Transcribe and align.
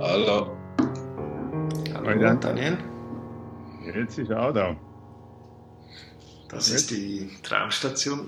Hallo. 0.00 0.56
Hallo. 1.92 2.34
Daniel. 2.40 2.78
Jetzt 3.84 4.16
ist 4.16 4.30
er 4.30 4.48
auch 4.48 4.54
da. 4.54 4.74
Das 6.48 6.70
ist 6.70 6.90
die 6.90 7.28
Traumstation, 7.42 8.26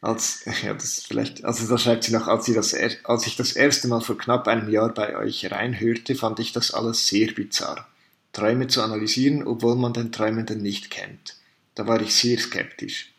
Als, 0.01 0.45
ja, 0.63 0.73
das 0.73 1.03
vielleicht, 1.03 1.43
also 1.45 1.67
da 1.67 1.77
schreibt 1.77 2.03
sie 2.03 2.13
noch, 2.13 2.27
als, 2.27 2.45
sie 2.45 2.53
das, 2.53 2.73
als 3.03 3.27
ich 3.27 3.35
das 3.35 3.53
erste 3.53 3.87
Mal 3.87 4.01
vor 4.01 4.17
knapp 4.17 4.47
einem 4.47 4.69
Jahr 4.69 4.93
bei 4.93 5.15
euch 5.15 5.49
reinhörte, 5.51 6.15
fand 6.15 6.39
ich 6.39 6.51
das 6.51 6.73
alles 6.73 7.07
sehr 7.07 7.33
bizarr. 7.33 7.87
Träume 8.31 8.67
zu 8.67 8.81
analysieren, 8.81 9.45
obwohl 9.45 9.75
man 9.75 9.93
den 9.93 10.11
Träumenden 10.11 10.61
nicht 10.61 10.89
kennt. 10.89 11.35
Da 11.75 11.87
war 11.87 12.01
ich 12.01 12.13
sehr 12.13 12.37
skeptisch. 12.37 13.13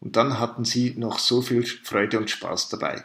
Und 0.00 0.16
dann 0.16 0.38
hatten 0.38 0.64
sie 0.64 0.94
noch 0.96 1.18
so 1.18 1.42
viel 1.42 1.64
Freude 1.64 2.18
und 2.18 2.30
Spaß 2.30 2.68
dabei. 2.68 3.04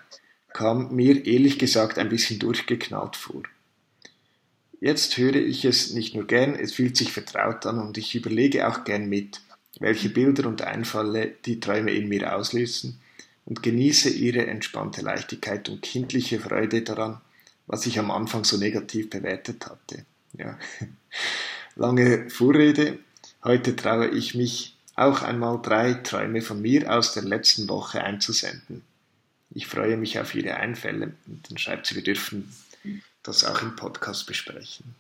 Kam 0.54 0.96
mir 0.96 1.26
ehrlich 1.26 1.58
gesagt 1.58 1.98
ein 1.98 2.10
bisschen 2.10 2.40
durchgeknallt 2.40 3.16
vor. 3.16 3.44
Jetzt 4.80 5.18
höre 5.18 5.36
ich 5.36 5.66
es 5.66 5.94
nicht 5.94 6.14
nur 6.14 6.28
gern, 6.28 6.56
es 6.56 6.74
fühlt 6.74 6.98
sich 6.98 7.12
vertraut 7.12 7.66
an 7.66 7.80
und 7.80 7.98
ich 7.98 8.16
überlege 8.16 8.68
auch 8.68 8.84
gern 8.84 9.08
mit, 9.08 9.42
welche 9.80 10.10
Bilder 10.10 10.48
und 10.48 10.62
Einfalle 10.62 11.34
die 11.46 11.60
Träume 11.60 11.92
in 11.92 12.10
mir 12.10 12.36
auslösen 12.36 13.00
und 13.46 13.64
genieße 13.64 14.10
ihre 14.10 14.46
entspannte 14.46 15.02
Leichtigkeit 15.02 15.70
und 15.70 15.82
kindliche 15.82 16.40
Freude 16.40 16.82
daran, 16.82 17.22
was 17.66 17.86
ich 17.86 17.98
am 17.98 18.12
Anfang 18.12 18.44
so 18.44 18.58
negativ 18.58 19.10
bewertet 19.10 19.66
hatte. 19.66 20.06
Ja. 20.34 20.58
Lange 21.76 22.30
Vorrede. 22.30 23.00
Heute 23.44 23.76
traue 23.76 24.08
ich 24.10 24.36
mich 24.36 24.78
auch 24.96 25.22
einmal 25.22 25.62
drei 25.62 25.94
Träume 25.96 26.42
von 26.42 26.62
mir 26.62 26.94
aus 26.94 27.14
der 27.14 27.24
letzten 27.24 27.68
Woche 27.68 28.04
einzusenden. 28.04 28.84
Ich 29.50 29.68
freue 29.68 29.98
mich 29.98 30.20
auf 30.20 30.34
Ihre 30.34 30.56
Einfälle 30.56 31.14
und 31.28 31.50
dann 31.50 31.58
schreibt 31.58 31.86
sie, 31.86 31.96
wir 31.96 32.04
dürfen 32.04 32.54
das 33.22 33.44
auch 33.44 33.62
im 33.62 33.76
Podcast 33.76 34.26
besprechen. 34.26 34.96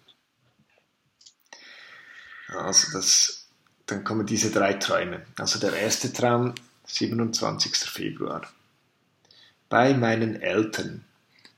Also 2.47 2.91
das, 2.93 3.47
dann 3.85 4.03
kommen 4.03 4.25
diese 4.25 4.51
drei 4.51 4.73
Träume. 4.73 5.25
Also 5.37 5.59
der 5.59 5.73
erste 5.73 6.13
Traum, 6.13 6.53
27. 6.85 7.75
Februar. 7.75 8.51
Bei 9.69 9.93
meinen 9.93 10.41
Eltern. 10.41 11.03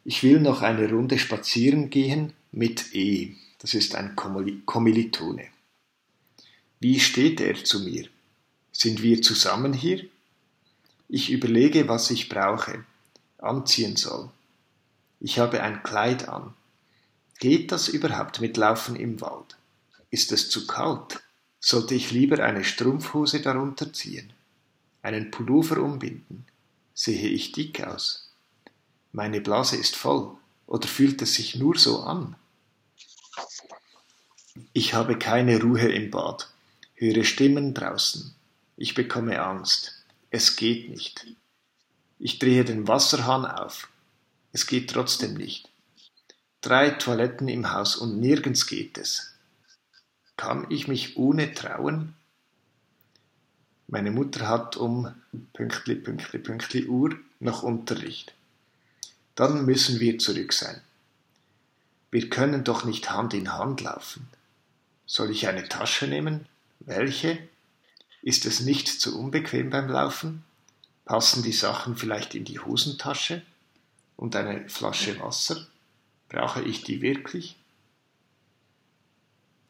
Ich 0.06 0.24
will 0.24 0.40
noch 0.40 0.62
eine 0.62 0.90
Runde 0.90 1.20
spazieren 1.20 1.90
gehen 1.90 2.34
mit 2.52 2.94
E. 2.94 3.36
Das 3.66 3.74
ist 3.74 3.96
ein 3.96 4.16
Kommilitone. 4.16 5.48
Wie 6.80 7.00
steht 7.00 7.42
er 7.42 7.64
zu 7.64 7.80
mir? 7.80 8.08
Sind 8.72 9.02
wir 9.02 9.24
zusammen 9.24 9.74
hier? 9.74 10.06
Ich 11.10 11.32
überlege, 11.32 11.88
was 11.88 12.12
ich 12.12 12.30
brauche, 12.30 12.86
anziehen 13.40 13.96
soll. 13.96 14.30
Ich 15.20 15.40
habe 15.40 15.64
ein 15.64 15.82
Kleid 15.82 16.30
an. 16.30 16.54
Geht 17.40 17.72
das 17.72 17.88
überhaupt 17.88 18.40
mit 18.40 18.56
Laufen 18.56 18.96
im 18.96 19.20
Wald? 19.20 19.58
Ist 20.12 20.32
es 20.32 20.52
zu 20.52 20.68
kalt? 20.68 21.24
Sollte 21.60 21.96
ich 21.96 22.12
lieber 22.12 22.44
eine 22.44 22.64
Strumpfhose 22.64 23.42
darunter 23.42 23.92
ziehen? 23.92 24.32
Einen 25.02 25.32
Pullover 25.32 25.82
umbinden? 25.82 26.46
Sehe 26.94 27.30
ich 27.30 27.52
dick 27.52 27.82
aus? 27.82 28.30
Meine 29.12 29.42
Blase 29.42 29.76
ist 29.76 29.96
voll. 29.96 30.38
Oder 30.68 30.88
fühlt 30.88 31.20
es 31.24 31.34
sich 31.34 31.56
nur 31.56 31.80
so 31.80 32.02
an? 32.02 32.36
Ich 34.72 34.94
habe 34.94 35.18
keine 35.20 35.62
Ruhe 35.62 35.90
im 35.90 36.12
Bad, 36.12 36.50
höre 36.96 37.24
Stimmen 37.24 37.74
draußen. 37.74 38.34
Ich 38.78 38.94
bekomme 38.94 39.42
Angst. 39.42 40.04
Es 40.30 40.56
geht 40.56 40.90
nicht. 40.90 41.26
Ich 42.20 42.40
drehe 42.40 42.64
den 42.64 42.88
Wasserhahn 42.88 43.46
auf. 43.46 43.90
Es 44.54 44.66
geht 44.66 44.90
trotzdem 44.92 45.34
nicht. 45.34 45.70
Drei 46.62 46.90
Toiletten 46.90 47.50
im 47.50 47.74
Haus 47.74 47.98
und 47.98 48.20
nirgends 48.20 48.66
geht 48.66 48.98
es. 48.98 49.34
Kann 50.38 50.66
ich 50.70 50.88
mich 50.88 51.18
ohne 51.18 51.54
trauen? 51.54 52.16
Meine 53.88 54.12
Mutter 54.12 54.48
hat 54.48 54.78
um 54.78 55.14
Pünktli, 55.54 55.96
Pünktli, 55.96 56.40
Pünktli 56.40 56.88
Uhr 56.88 57.16
noch 57.40 57.64
Unterricht. 57.64 58.34
Dann 59.36 59.66
müssen 59.66 60.00
wir 60.00 60.18
zurück 60.18 60.54
sein. 60.54 60.82
Wir 62.10 62.30
können 62.30 62.64
doch 62.64 62.86
nicht 62.86 63.12
Hand 63.12 63.34
in 63.34 63.54
Hand 63.54 63.82
laufen. 63.82 64.28
Soll 65.06 65.32
ich 65.32 65.48
eine 65.48 65.68
Tasche 65.68 66.08
nehmen? 66.08 66.48
Welche? 66.80 67.38
Ist 68.22 68.46
es 68.46 68.62
nicht 68.62 68.88
zu 68.88 69.20
unbequem 69.20 69.70
beim 69.70 69.88
Laufen? 69.88 70.44
Passen 71.06 71.44
die 71.44 71.54
Sachen 71.54 71.96
vielleicht 71.96 72.34
in 72.34 72.46
die 72.46 72.60
Hosentasche? 72.60 73.44
Und 74.16 74.36
eine 74.36 74.68
Flasche 74.70 75.20
Wasser? 75.20 75.68
Brauche 76.30 76.62
ich 76.62 76.84
die 76.84 77.02
wirklich? 77.02 77.56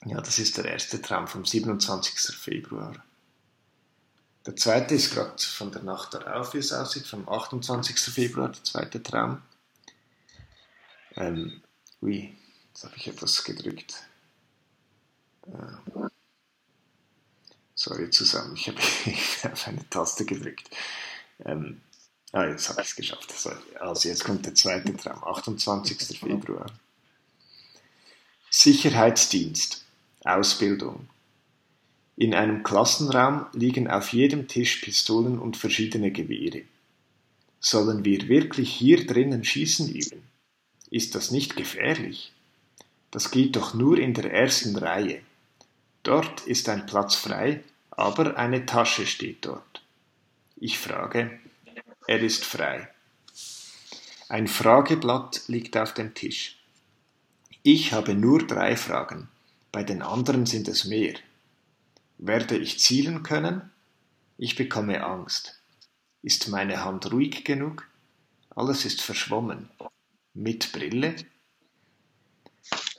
Ja, 0.06 0.22
das 0.22 0.40
ist 0.40 0.58
der 0.58 0.66
erste 0.66 1.02
Traum 1.02 1.28
vom 1.28 1.46
27. 1.46 2.36
Februar. 2.36 3.04
Der 4.46 4.56
zweite 4.56 4.94
ist 4.94 5.14
gerade 5.14 5.42
von 5.42 5.72
der 5.72 5.82
Nacht 5.82 6.14
darauf, 6.14 6.54
wie 6.54 6.60
es 6.60 6.72
aussieht, 6.72 7.08
vom 7.08 7.28
28. 7.28 7.98
Februar, 8.00 8.50
der 8.50 8.64
zweite 8.64 9.02
Traum. 9.02 9.42
Ähm, 11.16 11.62
ui, 12.02 12.38
jetzt 12.68 12.84
habe 12.84 12.96
ich 12.96 13.08
etwas 13.08 13.44
gedrückt. 13.44 14.04
Sorry 17.74 18.10
zusammen, 18.10 18.56
ich 18.56 18.68
habe 18.68 18.80
auf 19.54 19.68
eine 19.68 19.88
Taste 19.90 20.26
gedrückt. 20.26 20.70
Ähm, 21.44 21.82
Ah, 22.36 22.48
jetzt 22.50 22.68
habe 22.68 22.82
ich 22.82 22.90
es 22.90 22.96
geschafft. 22.98 23.34
Also 23.80 24.10
jetzt 24.10 24.26
kommt 24.26 24.46
der 24.46 24.54
zweite 24.54 24.94
Traum, 24.98 25.24
28. 25.24 26.20
Februar. 26.20 26.66
Sicherheitsdienst, 28.50 29.86
Ausbildung. 30.26 31.08
In 32.18 32.34
einem 32.34 32.64
Klassenraum 32.64 33.46
liegen 33.54 33.90
auf 33.90 34.12
jedem 34.12 34.50
Tisch 34.50 34.82
Pistolen 34.82 35.40
und 35.40 35.56
verschiedene 35.56 36.12
Gewehre. 36.12 36.64
Sollen 37.62 38.04
wir 38.04 38.28
wirklich 38.28 38.70
hier 38.70 39.06
drinnen 39.06 39.46
Schießen 39.46 39.88
üben? 39.88 40.22
Ist 40.90 41.16
das 41.16 41.32
nicht 41.32 41.56
gefährlich? 41.56 42.34
Das 43.12 43.32
geht 43.32 43.56
doch 43.56 43.74
nur 43.74 43.98
in 43.98 44.14
der 44.14 44.34
ersten 44.34 44.76
Reihe. 44.76 45.22
Dort 46.06 46.46
ist 46.46 46.70
ein 46.70 46.86
Platz 46.86 47.16
frei, 47.16 47.64
aber 47.90 48.38
eine 48.38 48.68
Tasche 48.68 49.08
steht 49.08 49.44
dort. 49.44 49.82
Ich 50.56 50.78
frage, 50.78 51.40
er 52.06 52.20
ist 52.22 52.46
frei. 52.46 52.88
Ein 54.30 54.48
Frageblatt 54.48 55.42
liegt 55.48 55.76
auf 55.76 55.96
dem 55.96 56.14
Tisch. 56.14 56.60
Ich 57.64 57.92
habe 57.92 58.14
nur 58.14 58.46
drei 58.46 58.78
Fragen, 58.78 59.30
bei 59.72 59.82
den 59.84 60.04
anderen 60.04 60.46
sind 60.46 60.68
es 60.68 60.86
mehr. 60.86 61.16
Werde 62.20 62.56
ich 62.56 62.80
zielen 62.80 63.24
können? 63.24 63.72
Ich 64.38 64.56
bekomme 64.56 65.04
Angst. 65.04 65.60
Ist 66.22 66.50
meine 66.50 66.86
Hand 66.86 67.12
ruhig 67.12 67.44
genug? 67.44 67.88
Alles 68.56 68.86
ist 68.86 69.02
verschwommen. 69.02 69.72
Mit 70.36 70.72
Brille? 70.72 71.16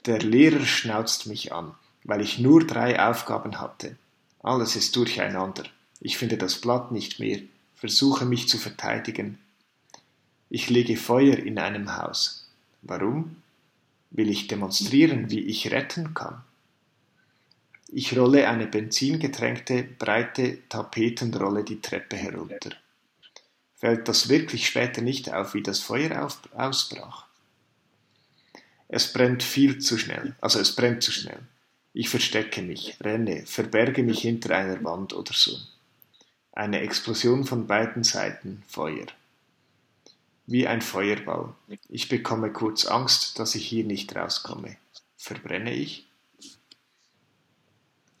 Der 0.05 0.19
Lehrer 0.19 0.65
schnauzt 0.65 1.25
mich 1.25 1.53
an, 1.53 1.73
weil 2.07 2.21
ich 2.21 2.39
nur 2.39 2.65
drei 2.65 2.99
Aufgaben 2.99 3.59
hatte. 3.59 3.95
Alles 4.41 4.75
ist 4.75 4.95
durcheinander. 4.95 5.65
Ich 5.99 6.17
finde 6.17 6.37
das 6.37 6.59
Blatt 6.59 6.91
nicht 6.91 7.19
mehr, 7.19 7.39
versuche 7.75 8.25
mich 8.25 8.47
zu 8.47 8.57
verteidigen. 8.57 9.37
Ich 10.49 10.69
lege 10.69 10.95
Feuer 10.97 11.37
in 11.37 11.59
einem 11.59 11.97
Haus. 11.97 12.49
Warum? 12.81 13.43
Will 14.09 14.29
ich 14.29 14.47
demonstrieren, 14.47 15.29
wie 15.29 15.41
ich 15.41 15.69
retten 15.71 16.13
kann? 16.13 16.43
Ich 17.89 18.17
rolle 18.17 18.47
eine 18.47 18.67
benzingetränkte, 18.67 19.83
breite 19.83 20.59
Tapetenrolle 20.69 21.63
die 21.63 21.81
Treppe 21.81 22.15
herunter. 22.15 22.71
Fällt 23.75 24.07
das 24.07 24.29
wirklich 24.29 24.67
später 24.67 25.01
nicht 25.01 25.31
auf, 25.31 25.53
wie 25.53 25.61
das 25.61 25.79
Feuer 25.79 26.23
auf, 26.23 26.39
ausbrach? 26.55 27.25
Es 28.87 29.11
brennt 29.11 29.43
viel 29.43 29.79
zu 29.79 29.97
schnell, 29.97 30.35
also 30.39 30.59
es 30.59 30.73
brennt 30.73 31.03
zu 31.03 31.11
schnell. 31.11 31.39
Ich 31.99 32.09
verstecke 32.09 32.61
mich, 32.61 32.97
renne, 33.01 33.45
verberge 33.47 34.03
mich 34.03 34.21
hinter 34.21 34.55
einer 34.55 34.83
Wand 34.83 35.13
oder 35.13 35.33
so. 35.33 35.57
Eine 36.51 36.81
Explosion 36.81 37.43
von 37.43 37.65
beiden 37.65 38.03
Seiten, 38.03 38.63
Feuer 38.67 39.07
wie 40.47 40.65
ein 40.65 40.81
Feuerball. 40.81 41.53
Ich 41.89 42.07
bekomme 42.07 42.51
kurz 42.51 42.85
Angst, 42.85 43.37
dass 43.37 43.53
ich 43.53 43.67
hier 43.67 43.83
nicht 43.83 44.15
rauskomme. 44.15 44.77
Verbrenne 45.17 45.73
ich? 45.73 46.07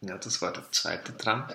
Ja, 0.01 0.17
das 0.17 0.41
war 0.41 0.53
der 0.53 0.69
zweite 0.71 1.17
Traum. 1.17 1.45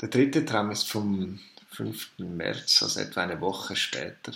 Der 0.00 0.08
dritte 0.08 0.44
Traum 0.44 0.70
ist 0.70 0.88
vom 0.88 1.38
5. 1.70 2.18
März, 2.18 2.82
also 2.82 2.98
etwa 3.00 3.22
eine 3.22 3.40
Woche 3.40 3.76
später. 3.76 4.32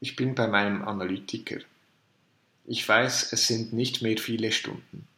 Ich 0.00 0.14
bin 0.16 0.34
bei 0.34 0.46
meinem 0.46 0.86
Analytiker. 0.86 1.60
Ich 2.70 2.86
weiß, 2.86 3.32
es 3.32 3.46
sind 3.46 3.72
nicht 3.72 4.02
mehr 4.02 4.18
viele 4.18 4.52
Stunden. 4.52 5.08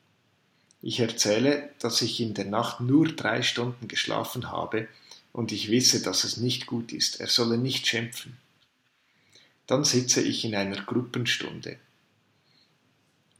Ich 0.82 1.00
erzähle, 1.00 1.70
dass 1.80 2.00
ich 2.00 2.20
in 2.20 2.32
der 2.32 2.44
Nacht 2.44 2.80
nur 2.80 3.08
drei 3.08 3.42
Stunden 3.42 3.88
geschlafen 3.88 4.52
habe 4.52 4.86
und 5.32 5.50
ich 5.50 5.68
wisse, 5.68 6.00
dass 6.00 6.22
es 6.22 6.36
nicht 6.36 6.66
gut 6.66 6.92
ist, 6.92 7.18
er 7.18 7.26
solle 7.26 7.58
nicht 7.58 7.88
schimpfen. 7.88 8.36
Dann 9.66 9.82
sitze 9.82 10.22
ich 10.22 10.44
in 10.44 10.54
einer 10.54 10.80
Gruppenstunde. 10.80 11.76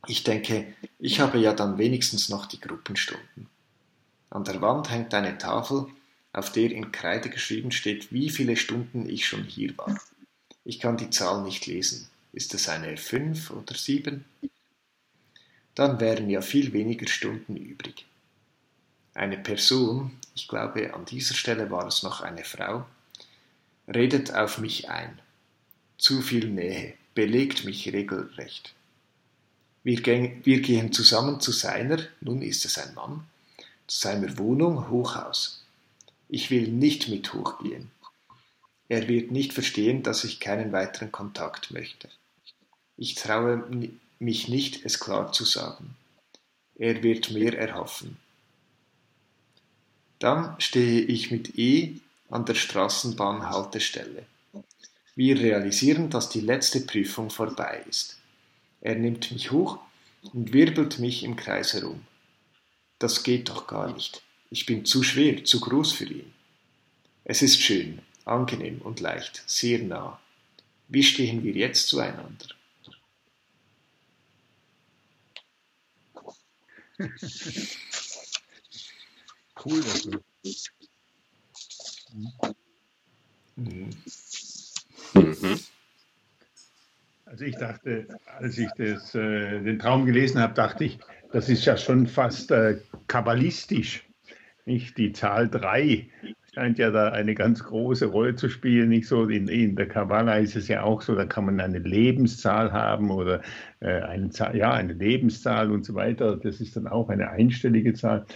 Ich 0.09 0.25
denke, 0.25 0.75
ich 0.99 1.21
habe 1.21 1.39
ja 1.39 1.53
dann 1.53 1.79
wenigstens 1.79 2.29
noch 2.29 2.47
die 2.47 2.61
Gruppenstunden. 2.61 3.47
An 4.29 4.43
der 4.43 4.61
Wand 4.61 4.91
hängt 4.91 5.15
eine 5.15 5.39
Tafel, 5.39 5.87
auf 6.33 6.51
der 6.51 6.73
in 6.73 6.91
Kreide 6.91 7.31
geschrieben 7.31 7.71
steht, 7.71 8.13
wie 8.13 8.29
viele 8.29 8.57
Stunden 8.57 9.09
ich 9.09 9.29
schon 9.29 9.45
hier 9.45 9.79
war. 9.79 10.01
Ich 10.65 10.81
kann 10.81 10.97
die 10.97 11.11
Zahl 11.11 11.45
nicht 11.45 11.69
lesen. 11.69 12.10
Ist 12.33 12.55
es 12.55 12.69
eine 12.69 12.97
5 12.97 13.51
oder 13.51 13.75
7? 13.75 14.25
Dann 15.75 15.99
wären 15.99 16.31
ja 16.31 16.43
viel 16.43 16.73
weniger 16.73 17.09
Stunden 17.09 17.57
übrig. 17.57 18.07
Eine 19.15 19.39
Person, 19.39 20.13
ich 20.35 20.47
glaube 20.47 20.95
an 20.95 21.05
dieser 21.05 21.35
Stelle 21.35 21.71
war 21.71 21.87
es 21.87 22.03
noch 22.03 22.21
eine 22.21 22.45
Frau, 22.45 22.87
redet 23.93 24.33
auf 24.33 24.59
mich 24.59 24.89
ein. 24.89 25.19
Zu 25.99 26.23
viel 26.23 26.49
Nähe, 26.49 26.95
belegt 27.15 27.65
mich 27.65 27.93
regelrecht. 27.93 28.75
Wir, 29.83 30.01
gehen, 30.01 30.41
wir 30.45 30.61
gehen 30.61 30.93
zusammen 30.93 31.41
zu 31.41 31.53
seiner, 31.53 31.99
nun 32.21 32.43
ist 32.43 32.65
es 32.65 32.79
ein 32.79 32.95
Mann, 32.95 33.27
zu 33.87 34.01
seiner 34.01 34.39
Wohnung 34.39 34.89
Hochhaus. 34.89 35.65
Ich 36.29 36.51
will 36.51 36.69
nicht 36.69 37.09
mit 37.09 37.33
hochgehen. 37.33 37.91
Er 38.89 39.09
wird 39.09 39.31
nicht 39.31 39.53
verstehen, 39.53 40.03
dass 40.03 40.25
ich 40.25 40.39
keinen 40.39 40.73
weiteren 40.73 41.11
Kontakt 41.11 41.71
möchte. 41.71 42.09
Ich 43.03 43.15
traue 43.15 43.65
mich 44.19 44.49
nicht, 44.49 44.85
es 44.85 45.01
klar 45.01 45.33
zu 45.33 45.47
sagen. 45.47 45.97
Er 46.75 47.03
wird 47.03 47.31
mehr 47.31 47.59
erhoffen. 47.59 48.19
Dann 50.19 50.55
stehe 50.61 51.01
ich 51.01 51.31
mit 51.31 51.59
E 51.59 51.95
an 52.29 52.45
der 52.45 52.57
Straßenbahnhaltestelle. 52.57 54.27
Wir 55.17 55.41
realisieren, 55.41 56.11
dass 56.11 56.29
die 56.29 56.43
letzte 56.43 56.83
Prüfung 56.83 57.31
vorbei 57.31 57.83
ist. 57.89 58.19
Er 58.83 58.97
nimmt 58.97 59.33
mich 59.33 59.51
hoch 59.51 59.79
und 60.35 60.53
wirbelt 60.53 60.99
mich 60.99 61.25
im 61.25 61.37
Kreis 61.37 61.73
herum. 61.73 62.03
Das 62.99 63.23
geht 63.23 63.49
doch 63.49 63.67
gar 63.67 63.95
nicht. 63.95 64.21
Ich 64.51 64.67
bin 64.67 64.85
zu 64.85 65.03
schwer, 65.03 65.43
zu 65.47 65.59
groß 65.61 65.93
für 65.93 66.05
ihn. 66.05 66.35
Es 67.25 67.41
ist 67.41 67.63
schön, 67.63 68.01
angenehm 68.27 68.83
und 68.83 69.01
leicht, 69.01 69.43
sehr 69.47 69.79
nah. 69.79 70.21
Wie 70.89 71.03
stehen 71.03 71.43
wir 71.43 71.55
jetzt 71.55 71.89
zueinander? 71.89 72.60
Cool, 79.65 79.83
das 79.83 80.09
ist. 80.43 80.73
Mhm. 83.57 83.91
Mhm. 85.15 85.61
Also 87.27 87.45
ich 87.45 87.57
dachte, 87.57 88.09
als 88.39 88.59
ich 88.59 88.71
das, 88.77 89.15
äh, 89.15 89.61
den 89.61 89.79
Traum 89.79 90.07
gelesen 90.07 90.41
habe, 90.41 90.55
dachte 90.55 90.85
ich, 90.85 90.99
das 91.33 91.49
ist 91.49 91.65
ja 91.65 91.77
schon 91.77 92.07
fast 92.07 92.51
äh, 92.51 92.81
kabbalistisch. 93.07 94.09
Nicht? 94.65 94.99
Die 94.99 95.13
Zahl 95.13 95.49
3 95.49 96.11
scheint 96.53 96.79
ja 96.79 96.91
da 96.91 97.11
eine 97.11 97.35
ganz 97.35 97.63
große 97.63 98.07
Rolle 98.07 98.35
zu 98.35 98.49
spielen. 98.49 98.89
Nicht 98.89 99.07
so 99.07 99.29
in, 99.29 99.49
in 99.49 99.77
der 99.77 99.89
Kabbala 99.89 100.37
ist 100.39 100.57
es 100.57 100.69
ja 100.69 100.83
auch 100.83 101.03
so, 101.03 101.15
da 101.15 101.25
kann 101.25 101.47
man 101.47 101.61
eine 101.61 101.79
Lebenszahl 101.79 102.73
haben 102.73 103.11
oder 103.11 103.41
äh, 103.81 104.01
eine, 104.03 104.31
Zahl, 104.31 104.57
ja, 104.57 104.73
eine 104.73 104.93
Lebenszahl 104.93 105.71
und 105.71 105.85
so 105.85 105.95
weiter. 105.95 106.37
Das 106.37 106.61
ist 106.61 106.77
dann 106.77 106.87
auch 106.87 107.09
eine 107.09 107.31
einstellige 107.31 107.95
Zahl. 107.95 108.27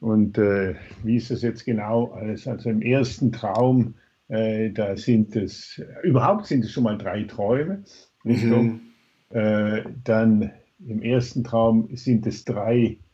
Und 0.00 0.36
äh, 0.38 0.74
wie 1.04 1.16
ist 1.16 1.30
das 1.30 1.42
jetzt 1.42 1.64
genau? 1.64 2.12
Also 2.12 2.68
im 2.68 2.82
ersten 2.82 3.30
Traum, 3.30 3.94
äh, 4.28 4.70
da 4.70 4.96
sind 4.96 5.36
es, 5.36 5.80
überhaupt 6.02 6.46
sind 6.46 6.64
es 6.64 6.72
schon 6.72 6.84
mal 6.84 6.98
drei 6.98 7.22
Träume. 7.22 7.84
Mhm. 8.24 8.80
Äh, 9.30 9.82
dann 10.02 10.50
im 10.84 11.00
ersten 11.02 11.44
Traum 11.44 11.88
sind 11.94 12.26
es 12.26 12.44
drei 12.44 12.78
äh, 12.82 13.11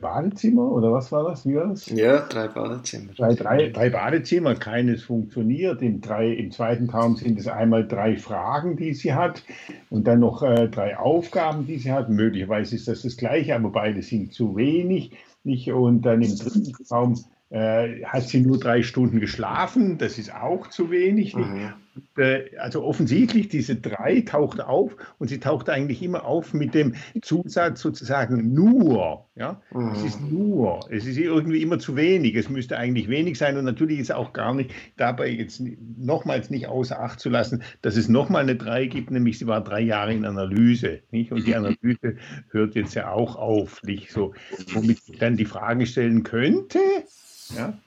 Badezimmer 0.00 0.70
oder 0.70 0.92
was 0.92 1.10
war 1.10 1.30
das? 1.30 1.46
Wie 1.46 1.56
war 1.56 1.68
das? 1.68 1.86
Ja, 1.86 2.20
drei 2.20 2.48
Badezimmer. 2.48 3.12
Drei, 3.16 3.34
drei, 3.34 3.68
drei 3.70 3.90
Badezimmer, 3.90 4.54
keines 4.54 5.02
funktioniert. 5.02 5.80
Im, 5.82 6.00
drei, 6.00 6.28
Im 6.32 6.50
zweiten 6.50 6.88
Traum 6.88 7.16
sind 7.16 7.38
es 7.38 7.48
einmal 7.48 7.88
drei 7.88 8.16
Fragen, 8.16 8.76
die 8.76 8.92
sie 8.94 9.14
hat 9.14 9.42
und 9.88 10.06
dann 10.06 10.20
noch 10.20 10.42
äh, 10.42 10.68
drei 10.68 10.98
Aufgaben, 10.98 11.66
die 11.66 11.78
sie 11.78 11.92
hat. 11.92 12.10
Möglicherweise 12.10 12.76
ist 12.76 12.88
das 12.88 13.02
das 13.02 13.16
gleiche, 13.16 13.54
aber 13.54 13.70
beide 13.70 14.02
sind 14.02 14.32
zu 14.34 14.56
wenig 14.56 15.12
nicht? 15.44 15.72
Und 15.72 16.02
dann 16.02 16.22
im 16.22 16.36
dritten 16.36 16.72
Traum 16.86 17.18
äh, 17.50 18.04
hat 18.04 18.28
sie 18.28 18.40
nur 18.40 18.58
drei 18.58 18.82
Stunden 18.82 19.20
geschlafen, 19.20 19.98
das 19.98 20.18
ist 20.18 20.34
auch 20.34 20.68
zu 20.68 20.90
wenig. 20.90 21.34
Mhm. 21.34 21.72
Äh, 22.16 22.56
also 22.56 22.84
offensichtlich, 22.84 23.48
diese 23.48 23.76
drei 23.76 24.20
taucht 24.20 24.60
auf 24.60 24.96
und 25.18 25.28
sie 25.28 25.40
taucht 25.40 25.68
eigentlich 25.68 26.02
immer 26.02 26.24
auf 26.24 26.54
mit 26.54 26.74
dem 26.74 26.94
Zusatz 27.22 27.80
sozusagen 27.80 28.52
nur. 28.52 29.26
Ja? 29.34 29.60
Mhm. 29.72 29.92
Es 29.94 30.04
ist 30.04 30.20
nur, 30.20 30.80
es 30.90 31.06
ist 31.06 31.18
irgendwie 31.18 31.62
immer 31.62 31.78
zu 31.78 31.96
wenig, 31.96 32.36
es 32.36 32.48
müsste 32.48 32.78
eigentlich 32.78 33.08
wenig 33.08 33.38
sein 33.38 33.56
und 33.56 33.64
natürlich 33.64 33.98
ist 33.98 34.12
auch 34.12 34.32
gar 34.32 34.54
nicht 34.54 34.70
dabei 34.96 35.30
jetzt 35.30 35.62
nochmals 35.98 36.50
nicht 36.50 36.68
außer 36.68 37.00
Acht 37.00 37.18
zu 37.18 37.28
lassen, 37.28 37.62
dass 37.82 37.96
es 37.96 38.08
nochmal 38.08 38.42
eine 38.42 38.56
drei 38.56 38.86
gibt, 38.86 39.10
nämlich 39.10 39.38
sie 39.38 39.46
war 39.46 39.62
drei 39.62 39.80
Jahre 39.80 40.14
in 40.14 40.24
Analyse. 40.24 41.00
Nicht? 41.10 41.32
Und 41.32 41.46
die 41.46 41.56
Analyse 41.56 42.16
hört 42.50 42.74
jetzt 42.76 42.94
ja 42.94 43.10
auch 43.10 43.36
auf, 43.36 43.82
nicht 43.82 44.12
so, 44.12 44.34
womit 44.72 44.98
ich 45.06 45.18
dann 45.18 45.36
die 45.36 45.44
Frage 45.44 45.86
stellen 45.86 46.22
könnte, 46.22 46.78
ja? 47.56 47.78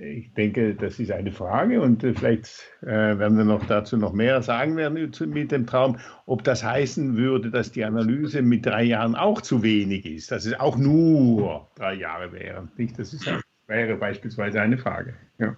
Ich 0.00 0.32
denke, 0.34 0.74
das 0.74 0.98
ist 0.98 1.10
eine 1.10 1.32
Frage 1.32 1.80
und 1.80 2.04
äh, 2.04 2.12
vielleicht 2.12 2.46
äh, 2.82 2.86
werden 3.18 3.38
wir 3.38 3.44
noch 3.44 3.64
dazu 3.64 3.96
noch 3.96 4.12
mehr 4.12 4.42
sagen 4.42 4.76
werden 4.76 5.12
mit 5.32 5.50
dem 5.50 5.66
Traum, 5.66 5.98
ob 6.26 6.44
das 6.44 6.62
heißen 6.62 7.16
würde, 7.16 7.50
dass 7.50 7.72
die 7.72 7.84
Analyse 7.84 8.42
mit 8.42 8.66
drei 8.66 8.82
Jahren 8.82 9.14
auch 9.14 9.40
zu 9.40 9.62
wenig 9.62 10.04
ist, 10.04 10.30
dass 10.30 10.44
es 10.44 10.58
auch 10.60 10.76
nur 10.76 11.68
drei 11.74 11.94
Jahre 11.94 12.32
wären. 12.32 12.70
Nicht? 12.76 12.98
Das 12.98 13.14
ist, 13.14 13.26
wäre 13.66 13.96
beispielsweise 13.96 14.60
eine 14.60 14.76
Frage. 14.76 15.14
Ja. 15.38 15.56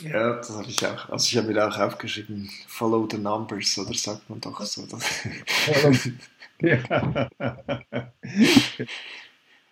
Ja, 0.00 0.36
das 0.36 0.50
habe 0.50 0.68
ich 0.68 0.84
auch. 0.84 1.08
Also 1.10 1.28
ich 1.30 1.36
habe 1.36 1.52
mir 1.52 1.66
auch 1.66 1.78
aufgeschrieben, 1.78 2.50
follow 2.66 3.08
the 3.10 3.18
numbers, 3.18 3.78
oder 3.78 3.94
sagt 3.94 4.28
man 4.28 4.40
doch 4.40 4.60
so. 4.62 4.82
ja. 6.60 7.28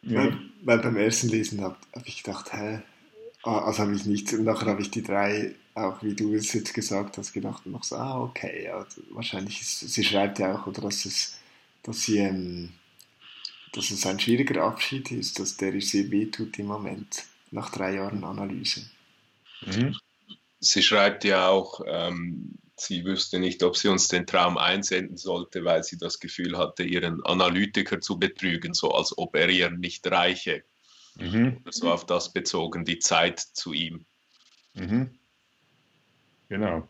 Weil, 0.02 0.38
weil, 0.62 0.78
beim 0.78 0.96
ersten 0.96 1.28
Lesen 1.28 1.60
habe 1.60 1.76
hab 1.92 2.06
ich 2.06 2.22
gedacht, 2.22 2.52
hä? 2.52 2.80
Ah, 3.42 3.60
also 3.60 3.80
habe 3.80 3.94
ich 3.94 4.06
nicht. 4.06 4.32
Und 4.32 4.44
nachher 4.44 4.66
habe 4.66 4.82
ich 4.82 4.90
die 4.90 5.02
drei, 5.02 5.54
auch 5.74 6.02
wie 6.02 6.14
du 6.14 6.34
es 6.34 6.52
jetzt 6.52 6.74
gesagt 6.74 7.18
hast, 7.18 7.32
gedacht 7.32 7.66
und 7.66 7.72
noch 7.72 7.84
so, 7.84 7.96
ah, 7.96 8.20
okay, 8.20 8.64
ja, 8.64 8.86
wahrscheinlich 9.10 9.60
ist, 9.60 9.80
sie 9.80 10.04
schreibt 10.04 10.38
ja 10.38 10.54
auch, 10.54 10.66
oder 10.66 10.82
dass 10.82 11.04
es, 11.04 11.38
dass 11.82 12.02
sie, 12.02 12.18
ähm, 12.18 12.72
dass 13.72 13.90
es 13.90 14.06
ein 14.06 14.20
schwieriger 14.20 14.62
Abschied 14.62 15.10
ist, 15.12 15.38
dass 15.38 15.56
der 15.56 15.74
ihr 15.74 15.82
sehr 15.82 16.10
wehtut 16.10 16.58
im 16.58 16.66
Moment, 16.66 17.24
nach 17.50 17.70
drei 17.70 17.94
Jahren 17.94 18.24
Analyse. 18.24 18.82
Mhm. 19.66 19.96
Sie 20.60 20.82
schreibt 20.82 21.24
ja 21.24 21.48
auch, 21.48 21.80
ähm, 21.86 22.58
sie 22.76 23.04
wüsste 23.04 23.38
nicht, 23.38 23.62
ob 23.62 23.76
sie 23.76 23.88
uns 23.88 24.08
den 24.08 24.26
Traum 24.26 24.58
einsenden 24.58 25.16
sollte, 25.16 25.64
weil 25.64 25.82
sie 25.82 25.98
das 25.98 26.20
Gefühl 26.20 26.58
hatte, 26.58 26.82
ihren 26.82 27.24
Analytiker 27.24 28.00
zu 28.00 28.18
betrügen, 28.18 28.74
so 28.74 28.92
als 28.92 29.16
ob 29.16 29.36
er 29.36 29.48
ihr 29.48 29.70
nicht 29.70 30.06
reiche. 30.10 30.64
Mhm. 31.16 31.64
So 31.70 31.90
auf 31.90 32.06
das 32.06 32.32
bezogen, 32.32 32.84
die 32.84 32.98
Zeit 32.98 33.40
zu 33.40 33.72
ihm. 33.72 34.04
Mhm. 34.74 35.18
Genau. 36.48 36.88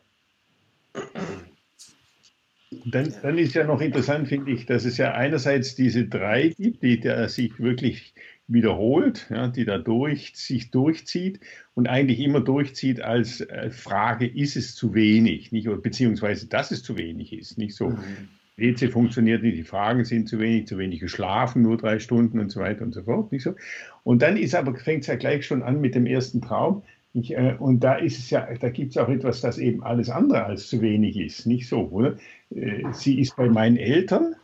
Dann, 2.85 3.13
dann, 3.21 3.37
ist 3.37 3.53
ja 3.53 3.65
noch 3.65 3.81
interessant, 3.81 4.27
finde 4.27 4.51
ich, 4.51 4.65
dass 4.65 4.85
es 4.85 4.97
ja 4.97 5.13
einerseits 5.13 5.75
diese 5.75 6.07
drei 6.07 6.49
gibt, 6.49 6.83
die 6.83 6.99
der 6.99 7.29
sich 7.29 7.59
wirklich 7.59 8.13
wiederholt, 8.51 9.27
ja, 9.29 9.47
die 9.47 9.65
da 9.65 9.77
durch, 9.77 10.33
sich 10.35 10.71
durchzieht 10.71 11.39
und 11.73 11.87
eigentlich 11.87 12.19
immer 12.19 12.41
durchzieht 12.41 13.01
als 13.01 13.41
äh, 13.41 13.69
Frage, 13.71 14.27
ist 14.27 14.55
es 14.55 14.75
zu 14.75 14.93
wenig, 14.93 15.51
nicht, 15.51 15.69
beziehungsweise 15.81 16.47
dass 16.47 16.71
es 16.71 16.83
zu 16.83 16.97
wenig 16.97 17.33
ist, 17.33 17.57
nicht 17.57 17.75
so. 17.75 17.89
Mhm. 17.89 18.29
WC 18.57 18.89
funktioniert 18.89 19.41
nicht, 19.41 19.57
die 19.57 19.63
Fragen 19.63 20.05
sind 20.05 20.27
zu 20.27 20.37
wenig, 20.39 20.67
zu 20.67 20.77
wenig 20.77 20.99
geschlafen, 20.99 21.63
nur 21.63 21.77
drei 21.77 21.99
Stunden 21.99 22.39
und 22.39 22.51
so 22.51 22.59
weiter 22.59 22.83
und 22.83 22.93
so 22.93 23.01
fort, 23.03 23.31
nicht 23.31 23.43
so. 23.43 23.55
Und 24.03 24.21
dann 24.21 24.37
ist 24.37 24.53
aber, 24.53 24.75
fängt 24.75 25.01
es 25.01 25.07
ja 25.07 25.15
gleich 25.15 25.45
schon 25.45 25.63
an 25.63 25.81
mit 25.81 25.95
dem 25.95 26.05
ersten 26.05 26.41
Traum. 26.41 26.83
Ich, 27.13 27.35
äh, 27.35 27.55
und 27.57 27.79
da 27.79 27.95
ist 27.95 28.19
es 28.19 28.29
ja, 28.29 28.47
da 28.59 28.69
gibt 28.69 28.91
es 28.91 28.97
auch 28.97 29.09
etwas, 29.09 29.41
das 29.41 29.57
eben 29.57 29.83
alles 29.83 30.09
andere 30.09 30.45
als 30.45 30.67
zu 30.67 30.81
wenig 30.81 31.17
ist, 31.17 31.45
nicht 31.45 31.67
so, 31.67 31.89
oder? 31.89 32.17
Äh, 32.53 32.83
sie 32.93 33.19
ist 33.19 33.35
bei 33.35 33.49
meinen 33.49 33.77
Eltern, 33.77 34.35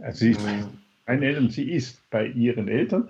also 0.00 0.18
sie 0.18 0.30
ist 0.32 0.44
bei 0.44 0.52
mhm. 0.52 0.66
meinen 1.06 1.22
Eltern, 1.22 1.50
sie 1.50 1.70
ist 1.70 1.98
bei 2.10 2.26
ihren 2.26 2.68
Eltern 2.68 3.08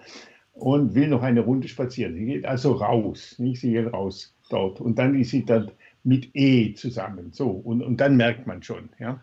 und 0.54 0.94
will 0.94 1.08
noch 1.08 1.22
eine 1.22 1.40
Runde 1.40 1.68
spazieren. 1.68 2.14
Sie 2.14 2.24
geht 2.24 2.46
also 2.46 2.72
raus, 2.72 3.36
nicht? 3.38 3.60
Sie 3.60 3.72
geht 3.72 3.92
raus 3.92 4.34
dort. 4.48 4.80
Und 4.80 4.98
dann 4.98 5.14
ist 5.18 5.30
sie 5.30 5.44
dann 5.44 5.70
mit 6.04 6.30
E 6.34 6.74
zusammen. 6.74 7.32
So, 7.32 7.50
und, 7.50 7.82
und 7.82 7.98
dann 8.00 8.16
merkt 8.16 8.46
man 8.46 8.62
schon, 8.62 8.88
ja. 8.98 9.20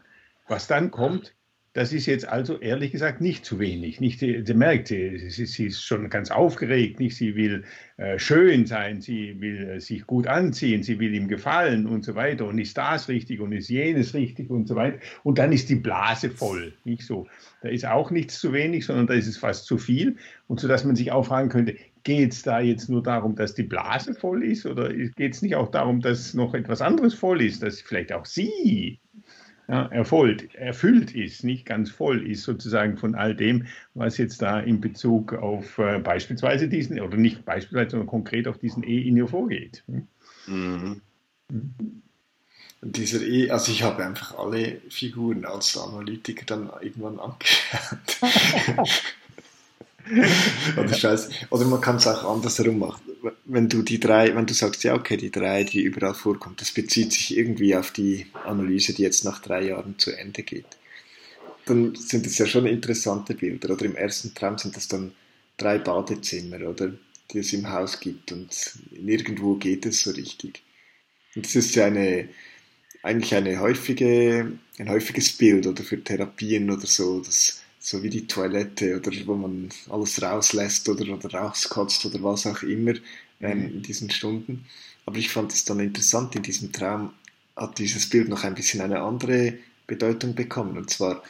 Was 0.48 0.68
dann 0.68 0.92
kommt, 0.92 1.34
das 1.74 1.94
ist 1.94 2.06
jetzt 2.06 2.28
also 2.28 2.60
ehrlich 2.60 2.92
gesagt 2.92 3.22
nicht 3.22 3.46
zu 3.46 3.58
wenig. 3.58 4.02
Nicht, 4.02 4.20
sie, 4.20 4.44
merkt, 4.54 4.90
sie, 4.90 5.30
sie, 5.30 5.46
sie, 5.46 5.68
ist 5.68 5.82
schon 5.82 6.10
ganz 6.10 6.30
aufgeregt. 6.30 7.00
Nicht, 7.00 7.16
sie 7.16 7.36
will 7.36 7.64
äh, 7.96 8.20
schön 8.20 8.66
sein, 8.66 9.00
sie 9.00 9.40
will 9.40 9.70
äh, 9.70 9.80
sich 9.80 10.06
gut 10.06 10.28
anziehen, 10.28 10.84
sie 10.84 11.00
will 11.00 11.16
ihm 11.16 11.30
gefallen 11.30 11.88
und 11.88 12.04
so 12.04 12.16
weiter. 12.16 12.46
Und 12.46 12.60
ist 12.60 12.78
das 12.78 13.08
richtig 13.08 13.40
und 13.40 13.54
ist 13.54 13.70
jenes 13.70 14.14
richtig 14.14 14.50
und 14.50 14.68
so 14.68 14.76
weiter. 14.76 15.00
Und 15.24 15.38
dann 15.38 15.54
ist 15.54 15.70
die 15.70 15.76
Blase 15.76 16.30
voll. 16.30 16.74
Nicht 16.84 17.04
so. 17.04 17.28
Da 17.62 17.70
ist 17.70 17.86
auch 17.86 18.12
nichts 18.12 18.40
zu 18.40 18.52
wenig, 18.52 18.86
sondern 18.86 19.08
da 19.08 19.14
ist 19.14 19.28
es 19.28 19.38
fast 19.38 19.66
zu 19.66 19.78
viel. 19.78 20.18
Und 20.48 20.60
so 20.60 20.68
dass 20.68 20.84
man 20.84 20.98
sich 20.98 21.14
auch 21.14 21.26
fragen 21.26 21.48
könnte, 21.48 21.78
geht 22.04 22.34
es 22.34 22.42
da 22.42 22.60
jetzt 22.60 22.90
nur 22.90 23.02
darum, 23.02 23.36
dass 23.36 23.54
die 23.54 23.64
Blase 23.64 24.14
voll 24.14 24.44
ist 24.44 24.66
oder 24.66 24.92
geht 24.94 25.34
es 25.34 25.42
nicht 25.42 25.56
auch 25.56 25.72
darum, 25.72 26.02
dass 26.02 26.34
noch 26.34 26.54
etwas 26.54 26.82
anderes 26.82 27.14
voll 27.14 27.42
ist, 27.42 27.64
dass 27.64 27.80
vielleicht 27.80 28.12
auch 28.12 28.26
sie 28.26 29.00
ja, 29.72 29.86
erfüllt, 29.86 30.54
erfüllt 30.54 31.16
ist, 31.16 31.46
nicht 31.46 31.66
ganz 31.66 31.90
voll 31.90 32.30
ist 32.30 32.44
sozusagen 32.44 32.98
von 32.98 33.16
all 33.16 33.34
dem, 33.34 33.68
was 33.94 34.18
jetzt 34.18 34.42
da 34.42 34.60
in 34.60 34.82
Bezug 34.82 35.32
auf 35.32 35.78
äh, 35.78 35.98
beispielsweise 36.00 36.68
diesen, 36.68 37.00
oder 37.00 37.16
nicht 37.16 37.46
beispielsweise, 37.46 37.92
sondern 37.92 38.08
konkret 38.08 38.50
auf 38.50 38.58
diesen 38.58 38.84
E-Inio 38.84 39.28
vorgeht. 39.28 39.82
Mhm. 39.88 40.08
Mhm. 40.46 41.02
Dieser 42.82 43.22
E, 43.22 43.50
also 43.50 43.72
ich 43.72 43.84
habe 43.84 44.04
einfach 44.04 44.38
alle 44.38 44.82
Figuren 44.90 45.46
als 45.46 45.78
Analytiker 45.78 46.46
dann 46.46 46.70
irgendwann 46.82 47.20
angeschaut. 47.20 48.20
oder, 50.78 50.94
Scheiß. 50.94 51.30
oder 51.50 51.66
man 51.66 51.82
kann 51.82 51.98
es 51.98 52.08
auch 52.08 52.24
andersherum 52.24 52.80
machen. 52.80 53.02
Wenn 53.46 53.70
du 53.70 53.82
die 53.82 54.00
drei, 54.00 54.36
wenn 54.36 54.46
du 54.46 54.54
sagst, 54.54 54.84
ja, 54.84 54.96
okay, 54.96 55.18
die 55.18 55.32
drei, 55.32 55.64
die 55.64 55.82
überall 55.82 56.14
vorkommen, 56.14 56.56
das 56.58 56.72
bezieht 56.72 57.14
sich 57.14 57.38
irgendwie 57.38 57.76
auf 57.76 57.92
die 57.92 58.28
Analyse, 58.46 58.94
die 58.94 59.04
jetzt 59.04 59.24
nach 59.24 59.42
drei 59.42 59.68
Jahren 59.68 59.98
zu 59.98 60.12
Ende 60.12 60.44
geht. 60.44 60.66
Dann 61.66 61.96
sind 61.96 62.26
es 62.26 62.38
ja 62.38 62.46
schon 62.46 62.66
interessante 62.66 63.36
Bilder. 63.36 63.72
Oder 63.72 63.86
im 63.86 63.96
ersten 63.96 64.34
Traum 64.34 64.58
sind 64.58 64.76
das 64.76 64.88
dann 64.88 65.12
drei 65.58 65.78
Badezimmer, 65.78 66.62
oder? 66.68 66.94
Die 67.32 67.40
es 67.40 67.54
im 67.54 67.70
Haus 67.70 68.00
gibt 68.00 68.34
und 68.34 68.50
nirgendwo 68.92 69.56
geht 69.56 69.86
es 69.86 70.02
so 70.02 70.12
richtig. 70.12 70.62
Und 71.36 71.46
das 71.46 71.56
ist 71.56 71.76
ja 71.76 71.86
eine, 71.86 72.28
eigentlich 73.04 73.34
eine 73.36 73.60
häufige, 73.60 74.52
ein 74.78 74.90
häufiges 74.90 75.32
Bild 75.38 75.66
oder 75.66 75.84
für 75.84 76.04
Therapien 76.04 76.70
oder 76.70 76.86
so, 76.86 77.22
dass 77.22 77.61
so 77.82 78.04
wie 78.04 78.10
die 78.12 78.28
Toilette 78.28 78.98
oder 78.98 79.12
wo 79.26 79.36
man 79.36 79.70
alles 79.90 80.22
rauslässt 80.22 80.88
oder, 80.88 81.14
oder 81.14 81.34
rauskotzt 81.34 82.06
oder 82.06 82.22
was 82.24 82.46
auch 82.46 82.62
immer 82.62 82.94
ähm, 83.42 83.60
mhm. 83.60 83.66
in 83.66 83.82
diesen 83.82 84.12
Stunden. 84.12 84.66
Aber 85.06 85.18
ich 85.18 85.30
fand 85.30 85.52
es 85.52 85.66
dann 85.66 85.80
interessant, 85.80 86.36
in 86.36 86.44
diesem 86.44 86.72
Traum 86.72 87.12
hat 87.56 87.80
dieses 87.80 88.08
Bild 88.08 88.30
noch 88.30 88.44
ein 88.44 88.54
bisschen 88.54 88.82
eine 88.82 89.02
andere 89.02 89.56
Bedeutung 89.88 90.36
bekommen. 90.36 90.78
Und 90.78 90.92
zwar 90.92 91.24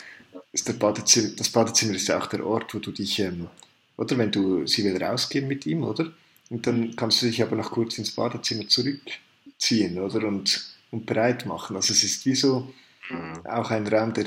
ist 0.52 0.68
der 0.68 0.74
Badezimmer, 0.74 1.30
das 1.38 1.50
Badezimmer 1.50 1.96
ist 1.96 2.10
ja 2.10 2.20
auch 2.20 2.28
der 2.28 2.46
Ort, 2.46 2.76
wo 2.76 2.80
du 2.80 2.92
dich, 2.92 3.20
ähm, 3.20 3.48
oder 3.96 4.18
wenn 4.18 4.32
du, 4.32 4.68
sie 4.68 4.84
will 4.84 5.02
rausgehen 5.02 5.48
mit 5.48 5.66
ihm, 5.66 5.84
oder? 5.84 6.12
Und 6.50 6.68
dann 6.68 6.98
kannst 6.98 7.22
du 7.22 7.28
dich 7.28 7.42
aber 7.42 7.56
noch 7.56 7.72
kurz 7.72 7.98
ins 7.98 8.12
Badezimmer 8.12 8.68
zurückziehen, 8.68 10.00
oder? 10.00 10.28
Und, 10.28 10.76
und 10.92 11.06
bereit 11.06 11.46
machen. 11.46 11.78
Also 11.78 11.94
es 11.94 12.04
ist 12.04 12.26
wie 12.26 12.36
so 12.36 12.74
mhm. 13.10 13.46
auch 13.46 13.72
ein 13.72 13.88
Raum, 13.88 14.14
der 14.14 14.26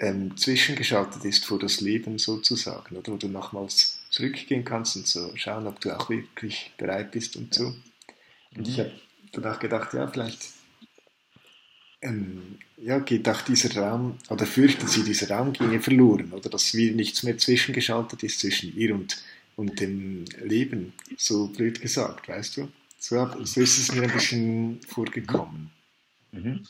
ähm, 0.00 0.34
zwischengeschaltet 0.36 1.24
ist 1.26 1.44
vor 1.44 1.58
das 1.58 1.80
Leben 1.80 2.18
sozusagen, 2.18 2.96
oder 2.96 3.12
wo 3.12 3.16
du 3.16 3.28
nochmals 3.28 3.98
zurückgehen 4.08 4.64
kannst 4.64 4.96
und 4.96 5.06
so 5.06 5.30
schauen, 5.36 5.66
ob 5.66 5.80
du 5.80 5.94
auch 5.96 6.08
wirklich 6.08 6.72
bereit 6.78 7.12
bist 7.12 7.36
und 7.36 7.52
so. 7.54 7.74
Und 8.56 8.66
ich 8.66 8.78
mhm. 8.78 8.82
habe 8.82 8.92
danach 9.32 9.58
gedacht, 9.60 9.92
ja, 9.92 10.08
vielleicht 10.08 10.40
ähm, 12.00 12.58
ja, 12.78 12.98
geht 12.98 13.28
auch 13.28 13.42
dieser 13.42 13.78
Raum, 13.78 14.16
oder 14.30 14.46
fürchten 14.46 14.86
sie, 14.86 15.04
dieser 15.04 15.36
Raum 15.36 15.52
ginge 15.52 15.80
verloren, 15.80 16.32
oder 16.32 16.48
dass 16.48 16.74
wie 16.74 16.92
nichts 16.92 17.22
mehr 17.22 17.36
zwischengeschaltet 17.36 18.22
ist 18.22 18.40
zwischen 18.40 18.74
ihr 18.74 18.94
und, 18.94 19.22
und 19.56 19.78
dem 19.80 20.24
Leben, 20.42 20.94
so 21.18 21.48
blöd 21.48 21.78
gesagt, 21.82 22.26
weißt 22.26 22.56
du? 22.56 22.68
So, 22.98 23.28
so 23.44 23.60
ist 23.60 23.78
es 23.78 23.92
mir 23.92 24.02
ein 24.02 24.12
bisschen 24.12 24.80
vorgekommen. 24.82 25.70
Mhm. 26.32 26.66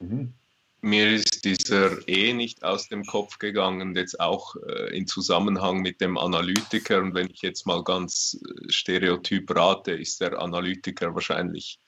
Mhm 0.00 0.32
mir 0.82 1.10
ist 1.10 1.44
dieser 1.44 2.08
E 2.08 2.32
nicht 2.32 2.64
aus 2.64 2.88
dem 2.88 3.04
Kopf 3.04 3.38
gegangen, 3.38 3.94
jetzt 3.94 4.18
auch 4.18 4.56
äh, 4.56 4.96
in 4.96 5.06
Zusammenhang 5.06 5.80
mit 5.80 6.00
dem 6.00 6.16
Analytiker. 6.16 6.98
Und 6.98 7.14
wenn 7.14 7.30
ich 7.30 7.42
jetzt 7.42 7.66
mal 7.66 7.84
ganz 7.84 8.38
äh, 8.46 8.70
stereotyp 8.72 9.54
rate, 9.54 9.92
ist 9.92 10.20
der 10.20 10.38
Analytiker 10.38 11.14
wahrscheinlich 11.14 11.78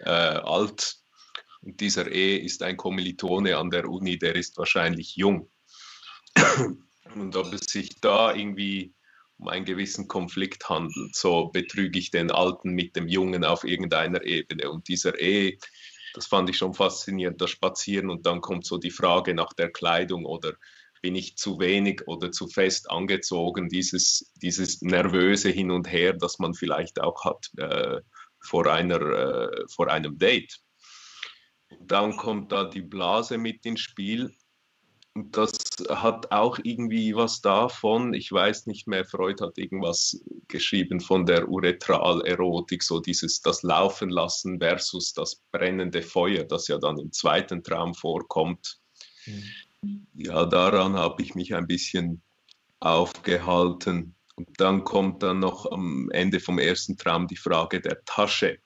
äh, 0.00 0.10
alt. 0.10 0.96
Und 1.62 1.80
dieser 1.80 2.10
E 2.10 2.36
ist 2.36 2.62
ein 2.62 2.76
Kommilitone 2.76 3.56
an 3.56 3.70
der 3.70 3.88
Uni, 3.88 4.18
der 4.18 4.34
ist 4.34 4.56
wahrscheinlich 4.56 5.16
jung. 5.16 5.50
Und 7.14 7.36
ob 7.36 7.52
es 7.52 7.70
sich 7.70 8.00
da 8.00 8.34
irgendwie 8.34 8.94
um 9.36 9.48
einen 9.48 9.64
gewissen 9.64 10.06
Konflikt 10.06 10.68
handelt, 10.68 11.14
so 11.14 11.48
betrüge 11.48 11.98
ich 11.98 12.10
den 12.10 12.30
Alten 12.30 12.72
mit 12.72 12.94
dem 12.94 13.08
Jungen 13.08 13.44
auf 13.44 13.64
irgendeiner 13.64 14.22
Ebene. 14.22 14.70
Und 14.70 14.88
dieser 14.88 15.20
E 15.20 15.58
das 16.14 16.26
fand 16.26 16.50
ich 16.50 16.56
schon 16.56 16.74
faszinierend, 16.74 17.40
das 17.40 17.50
Spazieren 17.50 18.10
und 18.10 18.26
dann 18.26 18.40
kommt 18.40 18.66
so 18.66 18.78
die 18.78 18.90
Frage 18.90 19.34
nach 19.34 19.52
der 19.52 19.70
Kleidung 19.70 20.24
oder 20.24 20.54
bin 21.02 21.14
ich 21.14 21.36
zu 21.36 21.58
wenig 21.58 22.06
oder 22.06 22.30
zu 22.30 22.46
fest 22.46 22.90
angezogen, 22.90 23.68
dieses, 23.68 24.32
dieses 24.42 24.82
nervöse 24.82 25.48
Hin 25.48 25.70
und 25.70 25.90
Her, 25.90 26.12
das 26.12 26.38
man 26.38 26.54
vielleicht 26.54 27.00
auch 27.00 27.24
hat 27.24 27.50
äh, 27.56 28.00
vor, 28.40 28.66
einer, 28.66 29.00
äh, 29.00 29.64
vor 29.68 29.90
einem 29.90 30.18
Date. 30.18 30.60
Dann 31.80 32.16
kommt 32.16 32.52
da 32.52 32.64
die 32.64 32.82
Blase 32.82 33.38
mit 33.38 33.64
ins 33.64 33.80
Spiel. 33.80 34.34
Und 35.14 35.36
das 35.36 35.52
hat 35.88 36.30
auch 36.30 36.58
irgendwie 36.62 37.14
was 37.16 37.40
davon, 37.40 38.14
ich 38.14 38.30
weiß 38.30 38.66
nicht 38.66 38.86
mehr, 38.86 39.04
Freud 39.04 39.42
hat 39.42 39.58
irgendwas 39.58 40.20
geschrieben 40.50 41.00
von 41.00 41.24
der 41.24 41.48
Uretralerotik, 41.48 42.82
so 42.82 43.00
dieses 43.00 43.40
das 43.40 43.62
Laufen 43.62 44.10
lassen 44.10 44.58
versus 44.58 45.12
das 45.14 45.42
brennende 45.52 46.02
Feuer, 46.02 46.44
das 46.44 46.68
ja 46.68 46.78
dann 46.78 46.98
im 46.98 47.12
zweiten 47.12 47.62
Traum 47.62 47.94
vorkommt. 47.94 48.80
Mhm. 49.26 50.06
Ja, 50.14 50.44
daran 50.44 50.94
habe 50.94 51.22
ich 51.22 51.34
mich 51.34 51.54
ein 51.54 51.66
bisschen 51.66 52.22
aufgehalten. 52.80 54.14
Und 54.36 54.48
dann 54.58 54.84
kommt 54.84 55.22
dann 55.22 55.38
noch 55.38 55.70
am 55.70 56.10
Ende 56.10 56.40
vom 56.40 56.58
ersten 56.58 56.96
Traum 56.96 57.26
die 57.26 57.36
Frage 57.36 57.80
der 57.80 58.04
Tasche. 58.04 58.58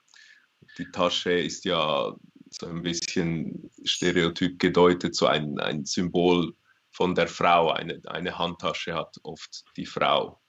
Die 0.77 0.89
Tasche 0.91 1.33
ist 1.33 1.65
ja 1.65 2.15
so 2.49 2.67
ein 2.67 2.81
bisschen 2.81 3.69
stereotyp 3.83 4.59
gedeutet, 4.59 5.15
so 5.15 5.27
ein, 5.27 5.59
ein 5.59 5.85
Symbol 5.85 6.53
von 6.91 7.13
der 7.15 7.27
Frau. 7.27 7.71
Eine, 7.71 8.01
eine 8.07 8.37
Handtasche 8.37 8.93
hat 8.93 9.17
oft 9.23 9.65
die 9.75 9.85
Frau. 9.85 10.39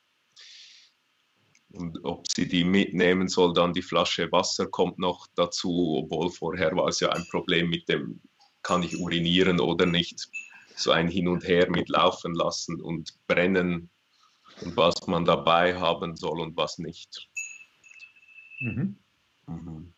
Und 1.76 2.04
ob 2.04 2.24
sie 2.30 2.48
die 2.48 2.64
mitnehmen 2.64 3.28
soll, 3.28 3.52
dann 3.52 3.72
die 3.72 3.82
Flasche 3.82 4.30
Wasser 4.32 4.66
kommt 4.66 4.98
noch 4.98 5.26
dazu, 5.34 6.02
obwohl 6.04 6.30
vorher 6.30 6.74
war 6.74 6.88
es 6.88 7.00
ja 7.00 7.10
ein 7.10 7.26
Problem 7.30 7.68
mit 7.68 7.88
dem, 7.88 8.20
kann 8.62 8.82
ich 8.82 8.98
urinieren 8.98 9.60
oder 9.60 9.86
nicht. 9.86 10.28
So 10.74 10.90
ein 10.90 11.08
Hin 11.08 11.28
und 11.28 11.46
Her 11.46 11.70
mit 11.70 11.88
laufen 11.88 12.34
lassen 12.34 12.80
und 12.80 13.14
brennen 13.26 13.90
und 14.62 14.76
was 14.76 14.94
man 15.06 15.24
dabei 15.24 15.78
haben 15.78 16.16
soll 16.16 16.40
und 16.40 16.56
was 16.56 16.78
nicht. 16.78 17.28
Mhm. 18.60 18.96
Mhm. 19.46 19.92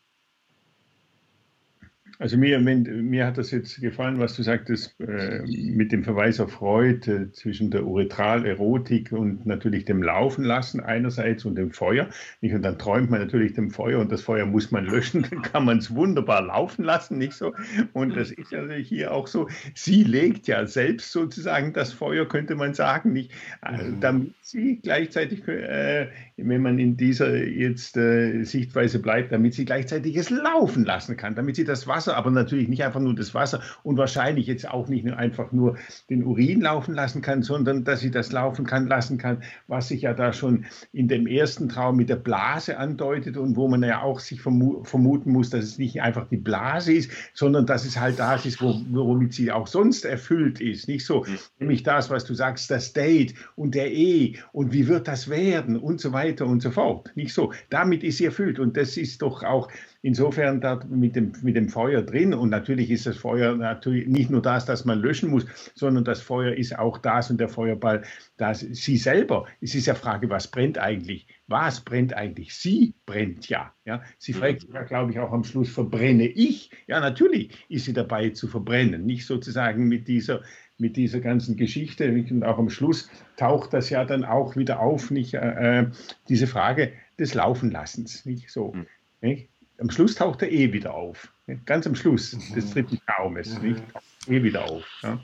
Also 2.20 2.36
mir, 2.36 2.58
mir 2.58 3.26
hat 3.26 3.38
das 3.38 3.52
jetzt 3.52 3.80
gefallen, 3.80 4.18
was 4.18 4.34
du 4.34 4.42
sagtest, 4.42 4.98
äh, 5.00 5.42
mit 5.46 5.92
dem 5.92 6.02
Verweis 6.02 6.40
auf 6.40 6.50
Freud 6.50 7.08
äh, 7.08 7.30
zwischen 7.30 7.70
der 7.70 7.84
Uretralerotik 7.84 9.12
und 9.12 9.46
natürlich 9.46 9.84
dem 9.84 10.02
Laufen 10.02 10.42
lassen 10.42 10.80
einerseits 10.80 11.44
und 11.44 11.54
dem 11.54 11.70
Feuer. 11.70 12.08
Nicht? 12.40 12.54
Und 12.54 12.62
dann 12.62 12.76
träumt 12.76 13.10
man 13.10 13.20
natürlich 13.20 13.52
dem 13.52 13.70
Feuer 13.70 14.00
und 14.00 14.10
das 14.10 14.22
Feuer 14.22 14.46
muss 14.46 14.72
man 14.72 14.86
löschen, 14.86 15.26
dann 15.30 15.42
kann 15.42 15.64
man 15.64 15.78
es 15.78 15.94
wunderbar 15.94 16.42
laufen 16.42 16.84
lassen, 16.84 17.18
nicht 17.18 17.34
so? 17.34 17.54
Und 17.92 18.16
das 18.16 18.32
ist 18.32 18.50
ja 18.50 18.68
hier 18.68 19.12
auch 19.12 19.28
so. 19.28 19.48
Sie 19.74 20.02
legt 20.02 20.48
ja 20.48 20.66
selbst 20.66 21.12
sozusagen 21.12 21.72
das 21.72 21.92
Feuer, 21.92 22.26
könnte 22.26 22.56
man 22.56 22.74
sagen, 22.74 23.12
nicht? 23.12 23.30
Also, 23.60 23.92
damit 24.00 24.34
sie 24.42 24.80
gleichzeitig, 24.82 25.46
äh, 25.46 26.08
wenn 26.38 26.62
man 26.62 26.78
in 26.78 26.96
dieser 26.96 27.44
jetzt 27.44 27.96
äh, 27.96 28.44
Sichtweise 28.44 29.00
bleibt, 29.00 29.32
damit 29.32 29.54
sie 29.54 29.64
gleichzeitig 29.64 30.16
es 30.16 30.30
laufen 30.30 30.84
lassen 30.84 31.16
kann, 31.16 31.34
damit 31.34 31.56
sie 31.56 31.64
das 31.64 31.86
Wasser 31.86 32.16
aber 32.16 32.30
natürlich 32.30 32.68
nicht 32.68 32.84
einfach 32.84 33.00
nur 33.00 33.14
das 33.14 33.34
Wasser 33.34 33.60
und 33.82 33.98
wahrscheinlich 33.98 34.46
jetzt 34.46 34.68
auch 34.68 34.88
nicht 34.88 35.04
nur 35.04 35.16
einfach 35.16 35.50
nur 35.50 35.76
den 36.08 36.24
Urin 36.24 36.60
laufen 36.60 36.94
lassen 36.94 37.22
kann, 37.22 37.42
sondern 37.42 37.84
dass 37.84 38.00
sie 38.00 38.12
das 38.12 38.30
laufen 38.30 38.64
kann, 38.64 38.86
lassen 38.86 39.18
kann, 39.18 39.42
was 39.66 39.88
sich 39.88 40.02
ja 40.02 40.14
da 40.14 40.32
schon 40.32 40.66
in 40.92 41.08
dem 41.08 41.26
ersten 41.26 41.68
Traum 41.68 41.96
mit 41.96 42.08
der 42.08 42.16
Blase 42.16 42.78
andeutet 42.78 43.36
und 43.36 43.56
wo 43.56 43.66
man 43.66 43.82
ja 43.82 44.02
auch 44.02 44.20
sich 44.20 44.40
vermuten 44.40 45.32
muss, 45.32 45.50
dass 45.50 45.64
es 45.64 45.78
nicht 45.78 46.00
einfach 46.02 46.28
die 46.28 46.36
Blase 46.36 46.92
ist, 46.92 47.10
sondern 47.34 47.66
dass 47.66 47.84
es 47.84 47.98
halt 47.98 48.20
das 48.20 48.46
ist, 48.46 48.62
womit 48.62 49.34
sie 49.34 49.50
auch 49.50 49.66
sonst 49.66 50.04
erfüllt 50.04 50.60
ist. 50.60 50.86
Nicht 50.86 51.04
so, 51.04 51.24
mhm. 51.24 51.38
nämlich 51.58 51.82
das, 51.82 52.10
was 52.10 52.24
du 52.24 52.34
sagst, 52.34 52.70
das 52.70 52.92
Date 52.92 53.34
und 53.56 53.74
der 53.74 53.92
E 53.92 54.36
und 54.52 54.72
wie 54.72 54.86
wird 54.86 55.08
das 55.08 55.28
werden 55.28 55.76
und 55.76 56.00
so 56.00 56.12
weiter 56.12 56.27
und 56.36 56.60
so 56.60 56.70
fort. 56.70 57.10
Nicht 57.14 57.32
so. 57.32 57.52
Damit 57.70 58.04
ist 58.04 58.18
sie 58.18 58.26
erfüllt 58.26 58.58
und 58.58 58.76
das 58.76 58.96
ist 58.96 59.22
doch 59.22 59.42
auch 59.42 59.68
insofern 60.02 60.60
da 60.60 60.80
mit 60.88 61.16
dem, 61.16 61.32
mit 61.42 61.56
dem 61.56 61.68
Feuer 61.68 62.02
drin. 62.02 62.34
Und 62.34 62.50
natürlich 62.50 62.90
ist 62.90 63.06
das 63.06 63.16
Feuer 63.16 63.56
natürlich 63.56 64.06
nicht 64.06 64.30
nur 64.30 64.42
das, 64.42 64.64
das 64.64 64.84
man 64.84 65.00
löschen 65.00 65.30
muss, 65.30 65.46
sondern 65.74 66.04
das 66.04 66.20
Feuer 66.20 66.54
ist 66.54 66.78
auch 66.78 66.98
das 66.98 67.30
und 67.30 67.38
der 67.38 67.48
Feuerball, 67.48 68.02
das 68.36 68.60
sie 68.60 68.96
selber. 68.96 69.46
Es 69.60 69.74
ist 69.74 69.86
ja 69.86 69.94
Frage, 69.94 70.30
was 70.30 70.48
brennt 70.48 70.78
eigentlich? 70.78 71.26
Was 71.46 71.80
brennt 71.80 72.14
eigentlich? 72.14 72.54
Sie 72.54 72.94
brennt 73.06 73.48
ja. 73.48 73.72
ja? 73.84 74.02
Sie 74.18 74.32
mhm. 74.32 74.38
fragt 74.38 74.66
ja, 74.72 74.82
glaube 74.82 75.12
ich, 75.12 75.18
auch 75.18 75.32
am 75.32 75.44
Schluss, 75.44 75.70
verbrenne 75.70 76.26
ich? 76.26 76.70
Ja, 76.86 77.00
natürlich 77.00 77.50
ist 77.68 77.86
sie 77.86 77.92
dabei 77.92 78.30
zu 78.30 78.48
verbrennen. 78.48 79.04
Nicht 79.04 79.26
sozusagen 79.26 79.88
mit 79.88 80.08
dieser 80.08 80.42
mit 80.78 80.96
dieser 80.96 81.20
ganzen 81.20 81.56
Geschichte. 81.56 82.10
Und 82.10 82.44
auch 82.44 82.58
am 82.58 82.70
Schluss 82.70 83.10
taucht 83.36 83.72
das 83.72 83.90
ja 83.90 84.04
dann 84.04 84.24
auch 84.24 84.56
wieder 84.56 84.80
auf, 84.80 85.10
nicht 85.10 85.34
äh, 85.34 85.80
äh 85.80 85.86
diese 86.28 86.46
Frage 86.46 86.92
des 87.18 87.34
Laufenlassens. 87.34 88.24
Nicht 88.24 88.50
so. 88.50 88.72
Mhm. 88.72 88.86
Nicht? 89.20 89.48
am 89.80 89.90
Schluss 89.90 90.14
taucht 90.14 90.42
er 90.42 90.50
eh 90.50 90.72
wieder 90.72 90.94
auf. 90.94 91.32
Ganz 91.64 91.86
am 91.86 91.94
Schluss 91.94 92.32
des 92.54 92.66
mhm. 92.66 92.72
dritten 92.72 93.00
Traumes. 93.06 93.58
Mhm. 93.58 93.68
Nicht? 93.68 93.82
Eh 94.26 94.42
wieder 94.42 94.64
auf. 94.68 94.84
Ja. 95.02 95.20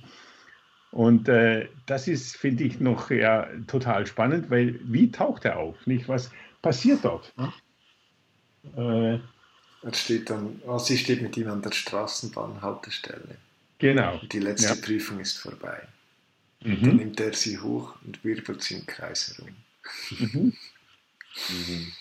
Und 0.92 1.28
äh, 1.28 1.68
das 1.86 2.06
ist, 2.06 2.36
finde 2.36 2.64
ich, 2.64 2.78
noch 2.78 3.10
ja, 3.10 3.48
total 3.66 4.06
spannend, 4.06 4.48
weil 4.50 4.78
wie 4.84 5.10
taucht 5.10 5.44
er 5.44 5.58
auf? 5.58 5.86
Nicht? 5.86 6.08
Was 6.08 6.30
passiert 6.62 7.04
dort? 7.04 7.34
Äh, 8.76 9.14
er 9.82 9.92
steht 9.92 10.30
dann, 10.30 10.62
oh, 10.66 10.78
sie 10.78 10.96
steht 10.96 11.20
mit 11.20 11.36
ihm 11.36 11.48
an 11.48 11.62
der 11.62 11.72
Straßenbahnhaltestelle. 11.72 13.36
Genau. 13.84 14.18
Die 14.32 14.38
letzte 14.38 14.68
ja. 14.68 14.80
Prüfung 14.80 15.20
ist 15.20 15.36
vorbei. 15.36 15.78
Mhm. 16.62 16.80
Dann 16.80 16.96
nimmt 16.96 17.20
er 17.20 17.34
sie 17.34 17.58
hoch 17.58 17.94
und 18.06 18.24
wirbelt 18.24 18.62
sie 18.62 18.76
im 18.76 18.86
Kreis 18.86 19.36
herum. 19.36 19.54
Mhm. 20.08 20.52
mhm. 21.50 21.92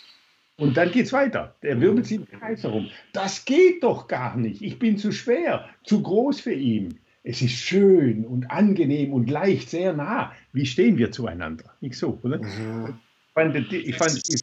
Und 0.56 0.78
dann 0.78 0.91
geht 0.91 1.08
es 1.08 1.12
weiter. 1.12 1.58
Der 1.62 1.82
wirbelt 1.82 2.06
sich 2.06 2.19
im 2.19 2.39
Kreis 2.39 2.63
herum. 2.63 2.89
Das 3.12 3.43
geht 3.43 3.84
doch 3.84 4.08
gar 4.08 4.38
nicht. 4.38 4.62
Ich 4.62 4.80
bin 4.80 4.98
zu 4.98 5.12
schwer, 5.12 5.67
zu 5.84 6.02
groß 6.02 6.39
für 6.39 6.54
ihn. 6.54 7.02
Es 7.24 7.41
ist 7.41 7.56
schön 7.56 8.26
und 8.26 8.50
angenehm 8.50 9.12
und 9.12 9.30
leicht, 9.30 9.69
sehr 9.69 9.91
nah. 9.91 10.32
Wie 10.54 10.65
stehen 10.65 10.98
wir 10.98 11.12
zueinander? 11.12 11.76
Nicht 11.82 11.96
so, 11.96 12.17
oder? 12.24 12.38
Mhm. 12.38 12.98
Ich 13.72 13.98
fand, 13.98 14.24
ich 14.30 14.41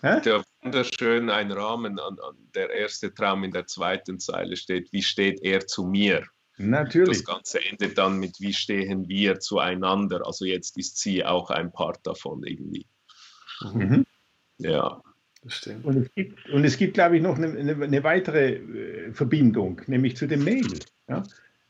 fand 0.00 0.26
der 0.26 0.42
wunderschön 0.62 1.30
ein 1.30 1.52
Rahmen, 1.52 2.00
an, 2.00 2.18
an, 2.18 2.34
der 2.52 2.70
erste 2.70 3.14
Traum 3.14 3.44
in 3.44 3.52
der 3.52 3.68
zweiten 3.68 4.18
Zeile 4.18 4.56
steht, 4.56 4.92
wie 4.92 5.02
steht 5.02 5.40
er 5.44 5.64
zu 5.64 5.84
mir? 5.84 6.26
Natürlich. 6.62 7.24
Das 7.24 7.24
Ganze 7.24 7.64
endet 7.64 7.96
dann 7.96 8.18
mit, 8.18 8.40
wie 8.40 8.52
stehen 8.52 9.08
wir 9.08 9.40
zueinander? 9.40 10.26
Also 10.26 10.44
jetzt 10.44 10.76
ist 10.76 10.98
sie 10.98 11.24
auch 11.24 11.50
ein 11.50 11.72
Part 11.72 12.06
davon 12.06 12.42
irgendwie. 12.42 12.86
Mhm. 13.62 14.04
Ja. 14.58 15.00
Und 15.82 15.96
es 15.96 16.14
gibt, 16.14 16.50
und 16.50 16.64
es 16.64 16.76
gibt 16.76 16.94
glaube 16.94 17.16
ich, 17.16 17.22
noch 17.22 17.38
eine, 17.38 17.82
eine, 17.82 18.04
weitere 18.04 18.56
äh, 18.56 19.12
Verbindung, 19.14 19.80
nämlich 19.86 20.16
zu 20.16 20.26
dem 20.26 20.44
Mail. 20.44 20.66
Ja? 21.08 21.22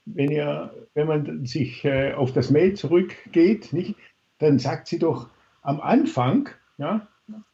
Wenn, 0.07 0.33
ihr, 0.33 0.75
wenn 0.95 1.07
man 1.07 1.47
sich 1.47 1.85
äh, 1.85 2.15
auf 2.15 2.33
das 2.33 2.51
Mail 2.51 2.75
zurückgeht, 2.75 3.73
nicht, 3.73 3.95
dann 4.39 4.59
sagt 4.59 4.89
sie 4.89 4.99
doch 4.99 5.31
am 5.63 5.81
Anfang, 5.81 6.49
ja, 6.79 7.07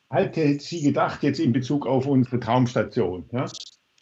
hätte 0.08 0.58
sie 0.58 0.80
gedacht, 0.80 1.22
jetzt 1.22 1.40
in 1.40 1.52
Bezug 1.52 1.86
auf 1.86 2.06
unsere 2.06 2.40
Traumstation, 2.40 3.28
ja, 3.32 3.44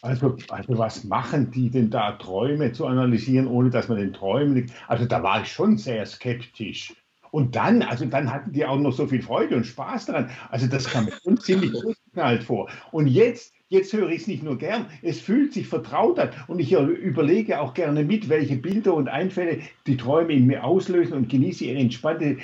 also, 0.05 0.37
also 0.49 0.79
was 0.79 1.05
machen 1.05 1.51
die 1.51 1.71
denn 1.71 1.91
da, 1.91 2.13
Träume 2.13 2.73
zu 2.73 2.87
analysieren, 2.87 3.47
ohne 3.47 3.71
dass 3.71 3.89
man 3.89 3.99
den 3.99 4.13
Träumen, 4.13 4.71
also 4.87 5.07
da 5.07 5.23
war 5.23 5.43
ich 5.43 5.49
schon 5.49 5.79
sehr 5.79 6.05
skeptisch. 6.05 6.95
Und 7.31 7.57
dann, 7.57 7.83
also 7.83 8.05
dann 8.05 8.31
hatten 8.31 8.53
die 8.53 8.65
auch 8.65 8.79
noch 8.79 8.93
so 8.93 9.09
viel 9.09 9.23
Freude 9.23 9.57
und 9.57 9.65
Spaß 9.65 10.07
daran. 10.07 10.31
Also 10.51 10.69
das 10.69 10.85
kam 10.85 11.07
mir 11.07 11.13
schon 11.25 11.41
ziemlich 11.41 11.73
durchgeknallt 11.73 12.45
vor. 12.45 12.71
Und 12.93 13.09
jetzt, 13.09 13.53
jetzt 13.71 13.93
höre 13.93 14.11
ich 14.11 14.23
es 14.23 14.27
nicht 14.29 14.45
nur 14.45 14.57
gern, 14.57 14.87
es 15.03 15.21
fühlt 15.21 15.53
sich 15.53 15.67
vertraut 15.67 16.19
an. 16.21 16.31
Und 16.47 16.61
ich 16.61 16.73
überlege 16.73 17.61
auch 17.61 17.75
gerne 17.75 18.05
mit, 18.05 18.29
welche 18.29 18.57
Bilder 18.57 18.95
und 18.95 19.09
Einfälle 19.09 19.59
die 19.89 19.97
Träume 19.97 20.35
in 20.35 20.47
mir 20.47 20.63
auslösen 20.63 21.15
und 21.15 21.29
genieße 21.29 21.65
ihre 21.65 21.81
entspannte 21.81 22.37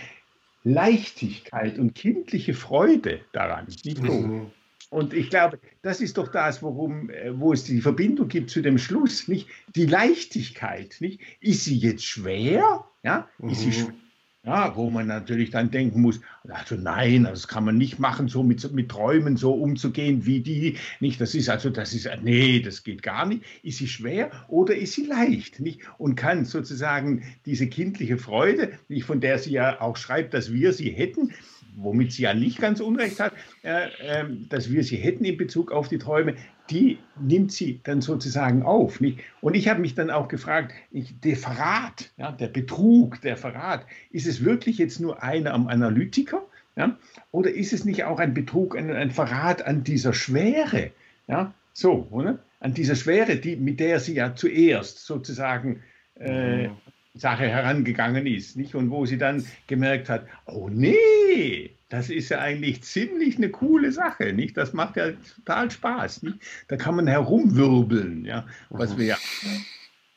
Leichtigkeit 0.65 1.79
und 1.79 1.95
kindliche 1.95 2.55
Freude 2.55 3.21
daran. 3.33 3.67
Nicht 3.67 3.99
so. 3.99 4.13
Mhm. 4.13 4.51
Und 4.91 5.15
ich 5.15 5.31
glaube, 5.31 5.61
das 5.83 6.01
ist 6.01 6.19
doch 6.19 6.29
das, 6.29 6.63
worum, 6.63 7.11
äh, 7.11 7.39
wo 7.39 7.53
es 7.53 7.65
die 7.65 7.81
Verbindung 7.81 8.29
gibt 8.29 8.51
zu 8.51 8.61
dem 8.61 8.77
Schluss, 8.77 9.29
nicht? 9.29 9.49
Die 9.75 9.87
Leichtigkeit, 9.87 10.97
nicht? 10.99 11.21
Ist 11.41 11.65
sie 11.65 11.77
jetzt 11.77 12.05
schwer? 12.05 12.85
Ja? 13.05 13.29
Ist 13.39 13.61
sie 13.61 13.69
mhm. 13.69 13.73
schwer? 13.73 13.95
Ja, 14.43 14.75
wo 14.75 14.89
man 14.89 15.07
natürlich 15.07 15.51
dann 15.51 15.71
denken 15.71 16.01
muss, 16.01 16.19
also 16.49 16.75
nein, 16.75 17.25
das 17.25 17.47
kann 17.47 17.63
man 17.63 17.77
nicht 17.77 17.99
machen, 17.99 18.27
so 18.27 18.43
mit, 18.43 18.73
mit 18.73 18.89
Träumen 18.89 19.37
so 19.37 19.53
umzugehen 19.53 20.25
wie 20.25 20.41
die. 20.41 20.79
Nicht, 20.99 21.21
das 21.21 21.35
ist 21.35 21.51
also, 21.51 21.69
das 21.69 21.93
ist, 21.93 22.09
nee, 22.23 22.61
das 22.61 22.83
geht 22.83 23.03
gar 23.03 23.27
nicht. 23.27 23.45
Ist 23.63 23.79
sie 23.79 23.87
schwer 23.87 24.31
oder 24.49 24.75
ist 24.75 24.95
sie 24.95 25.05
leicht? 25.05 25.61
Nicht? 25.61 25.83
Und 25.99 26.15
kann 26.15 26.47
sozusagen 26.47 27.23
diese 27.45 27.67
kindliche 27.67 28.17
Freude, 28.17 28.73
von 29.03 29.21
der 29.21 29.39
sie 29.39 29.53
ja 29.53 29.79
auch 29.83 29.99
schreibt, 29.99 30.33
dass 30.33 30.51
wir 30.51 30.73
sie 30.73 30.89
hätten, 30.89 31.35
womit 31.77 32.13
sie 32.13 32.23
ja 32.23 32.35
nicht 32.35 32.59
ganz 32.59 32.81
unrecht 32.81 33.21
hat, 33.21 33.33
äh, 33.63 33.87
äh, 33.87 34.25
dass 34.49 34.71
wir 34.71 34.85
sie 34.85 34.97
hätten 34.97 35.25
in 35.25 35.37
Bezug 35.37 35.73
auf 35.73 35.89
die 35.89 35.99
Träume, 35.99 36.35
die 36.71 36.99
nimmt 37.21 37.53
sie 37.53 37.81
dann 37.83 38.01
sozusagen 38.01 38.63
auf. 38.63 39.01
Nicht? 39.01 39.21
Und 39.41 39.55
ich 39.55 39.69
habe 39.69 39.81
mich 39.81 39.95
dann 39.95 40.11
auch 40.11 40.29
gefragt, 40.29 40.73
ich, 40.91 41.19
der 41.21 41.37
Verrat, 41.37 42.11
ja, 42.17 42.33
der 42.33 42.49
Betrug, 42.49 43.21
der 43.23 43.37
Verrat, 43.37 43.87
ist 44.11 44.27
es 44.27 44.45
wirklich 44.45 44.79
jetzt 44.79 45.01
nur 45.01 45.23
einer 45.23 45.53
am 45.53 45.69
Analytiker? 45.69 46.43
Ja? 46.77 46.97
Oder 47.33 47.51
ist 47.51 47.73
es 47.73 47.85
nicht 47.85 48.05
auch 48.05 48.19
ein 48.19 48.35
Betrug, 48.35 48.77
ein, 48.77 48.91
ein 48.91 49.11
Verrat 49.11 49.67
an 49.67 49.83
dieser 49.85 50.13
Schwere? 50.13 50.91
Ja? 51.27 51.53
So, 51.73 52.07
oder? 52.11 52.39
An 52.61 52.75
dieser 52.75 52.95
Schwere, 52.95 53.37
die, 53.37 53.57
mit 53.57 53.81
der 53.81 54.01
sie 54.01 54.15
ja 54.15 54.35
zuerst 54.35 55.05
sozusagen 55.07 55.83
äh, 56.19 56.69
mhm. 56.69 56.77
Sache 57.21 57.45
herangegangen 57.45 58.27
ist, 58.27 58.57
nicht? 58.57 58.75
Und 58.75 58.91
wo 58.91 59.07
sie 59.07 59.19
dann 59.19 59.45
gemerkt 59.67 60.09
hat, 60.09 60.27
oh 60.47 60.69
nee, 60.71 61.71
das 61.89 62.09
ist 62.09 62.31
ja 62.31 62.39
eigentlich 62.39 62.83
ziemlich 62.83 63.37
eine 63.37 63.51
coole 63.51 63.93
Sache, 63.93 64.33
nicht? 64.33 64.57
Das 64.57 64.73
macht 64.73 64.97
ja 64.97 65.11
total 65.37 65.71
Spaß, 65.71 66.23
nicht? 66.23 66.39
Da 66.69 66.77
kann 66.77 66.97
man 66.97 67.07
herumwirbeln, 67.07 68.25
ja, 68.25 68.47
was 68.71 68.97
wir 68.97 69.07
ja 69.07 69.19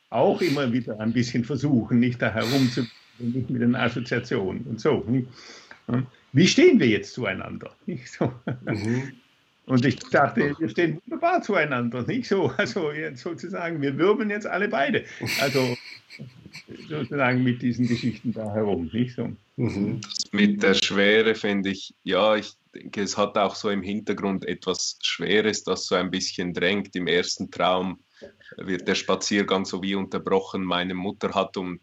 auch 0.09 0.41
immer 0.41 0.71
wieder 0.71 0.99
ein 0.99 1.11
bisschen 1.11 1.43
versuchen, 1.43 1.99
nicht 1.99 2.21
da 2.21 2.31
herumzuwirbeln, 2.31 2.91
nicht 3.17 3.49
mit 3.49 3.61
den 3.61 3.75
Assoziationen 3.75 4.63
und 4.63 4.79
so. 4.79 5.03
Nicht? 5.07 5.27
Wie 6.31 6.47
stehen 6.47 6.79
wir 6.79 6.87
jetzt 6.87 7.13
zueinander? 7.13 7.75
Nicht 7.85 8.11
so. 8.11 8.31
Mhm. 8.65 9.11
Und 9.65 9.85
ich 9.85 9.97
dachte, 9.97 10.53
wir 10.59 10.69
stehen 10.69 11.01
wunderbar 11.05 11.41
zueinander, 11.41 12.03
nicht 12.03 12.27
so? 12.27 12.51
Also 12.57 12.91
sozusagen, 13.15 13.81
wir 13.81 13.97
wirbeln 13.97 14.29
jetzt 14.29 14.45
alle 14.45 14.67
beide. 14.67 15.05
Also 15.41 15.77
sozusagen 16.87 17.43
mit 17.43 17.61
diesen 17.61 17.87
Geschichten 17.87 18.33
da 18.33 18.53
herum, 18.53 18.89
nicht 18.93 19.15
so? 19.15 19.31
Mhm. 19.55 20.01
Mit 20.31 20.63
der 20.63 20.73
Schwere 20.73 21.35
finde 21.35 21.69
ich, 21.69 21.93
ja, 22.03 22.35
ich 22.35 22.53
denke, 22.73 23.01
es 23.01 23.17
hat 23.17 23.37
auch 23.37 23.55
so 23.55 23.69
im 23.69 23.83
Hintergrund 23.83 24.45
etwas 24.45 24.97
Schweres, 25.01 25.63
das 25.63 25.85
so 25.85 25.95
ein 25.95 26.11
bisschen 26.11 26.53
drängt. 26.53 26.95
Im 26.95 27.07
ersten 27.07 27.51
Traum 27.51 27.99
wird 28.57 28.87
der 28.87 28.95
Spaziergang 28.95 29.65
so 29.65 29.81
wie 29.83 29.95
unterbrochen. 29.95 30.63
Meine 30.63 30.93
Mutter 30.93 31.33
hat 31.33 31.57
um 31.57 31.79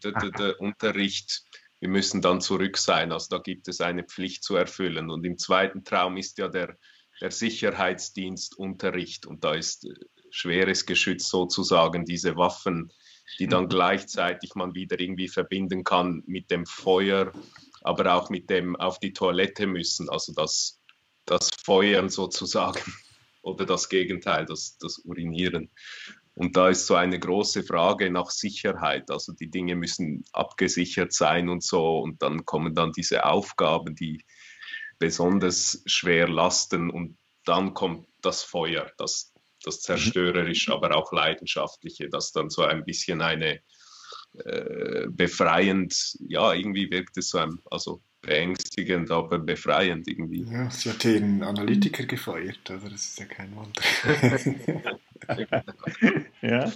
Unterricht, 0.59 1.43
wir 1.79 1.89
müssen 1.89 2.21
dann 2.21 2.41
zurück 2.41 2.77
sein. 2.77 3.11
Also 3.11 3.27
da 3.29 3.41
gibt 3.41 3.67
es 3.67 3.81
eine 3.81 4.03
Pflicht 4.03 4.43
zu 4.43 4.55
erfüllen. 4.55 5.09
Und 5.09 5.25
im 5.25 5.37
zweiten 5.37 5.83
Traum 5.83 6.17
ist 6.17 6.37
ja 6.37 6.47
der, 6.47 6.77
der 7.21 7.31
Sicherheitsdienst 7.31 8.57
Unterricht 8.57 9.25
und 9.25 9.43
da 9.43 9.53
ist 9.53 9.85
äh, 9.85 9.93
schweres 10.29 10.85
Geschütz 10.85 11.29
sozusagen, 11.29 12.05
diese 12.05 12.35
Waffen 12.35 12.91
die 13.39 13.47
dann 13.47 13.69
gleichzeitig 13.69 14.55
man 14.55 14.75
wieder 14.75 14.99
irgendwie 14.99 15.27
verbinden 15.27 15.83
kann 15.83 16.23
mit 16.25 16.51
dem 16.51 16.65
Feuer, 16.65 17.31
aber 17.81 18.13
auch 18.13 18.29
mit 18.29 18.49
dem 18.49 18.75
auf 18.75 18.99
die 18.99 19.13
Toilette 19.13 19.67
müssen, 19.67 20.09
also 20.09 20.33
das, 20.33 20.79
das 21.25 21.49
Feuern 21.63 22.09
sozusagen 22.09 22.81
oder 23.41 23.65
das 23.65 23.89
Gegenteil, 23.89 24.45
das, 24.45 24.77
das 24.77 24.99
Urinieren. 24.99 25.69
Und 26.33 26.55
da 26.55 26.69
ist 26.69 26.87
so 26.87 26.95
eine 26.95 27.19
große 27.19 27.63
Frage 27.63 28.09
nach 28.09 28.29
Sicherheit. 28.29 29.11
Also 29.11 29.33
die 29.33 29.49
Dinge 29.49 29.75
müssen 29.75 30.23
abgesichert 30.31 31.13
sein 31.13 31.49
und 31.49 31.61
so. 31.63 31.99
Und 31.99 32.21
dann 32.21 32.45
kommen 32.45 32.73
dann 32.73 32.93
diese 32.93 33.25
Aufgaben, 33.25 33.95
die 33.95 34.23
besonders 34.97 35.83
schwer 35.85 36.29
lasten. 36.29 36.89
Und 36.89 37.17
dann 37.43 37.73
kommt 37.73 38.07
das 38.21 38.43
Feuer, 38.43 38.89
das, 38.97 39.30
das 39.63 39.77
mhm. 39.77 39.81
zerstörerische, 39.81 40.73
aber 40.73 40.95
auch 40.95 41.11
leidenschaftliche, 41.11 42.09
das 42.09 42.31
dann 42.31 42.49
so 42.49 42.63
ein 42.63 42.85
bisschen 42.85 43.21
eine 43.21 43.61
äh, 44.45 45.07
befreiend, 45.09 46.17
ja, 46.27 46.53
irgendwie 46.53 46.89
wirkt 46.89 47.17
es 47.17 47.29
so 47.29 47.39
ein, 47.39 47.59
also 47.69 48.01
beängstigend, 48.21 49.11
aber 49.11 49.39
befreiend 49.39 50.07
irgendwie. 50.07 50.43
Ja, 50.43 50.69
sie 50.69 50.89
hat 50.89 51.03
den 51.03 51.43
Analytiker 51.43 52.05
gefeuert, 52.05 52.69
also 52.69 52.87
das 52.87 53.03
ist 53.03 53.19
ja 53.19 53.25
kein 53.25 53.55
Wunder. 53.55 53.81
ja. 56.41 56.71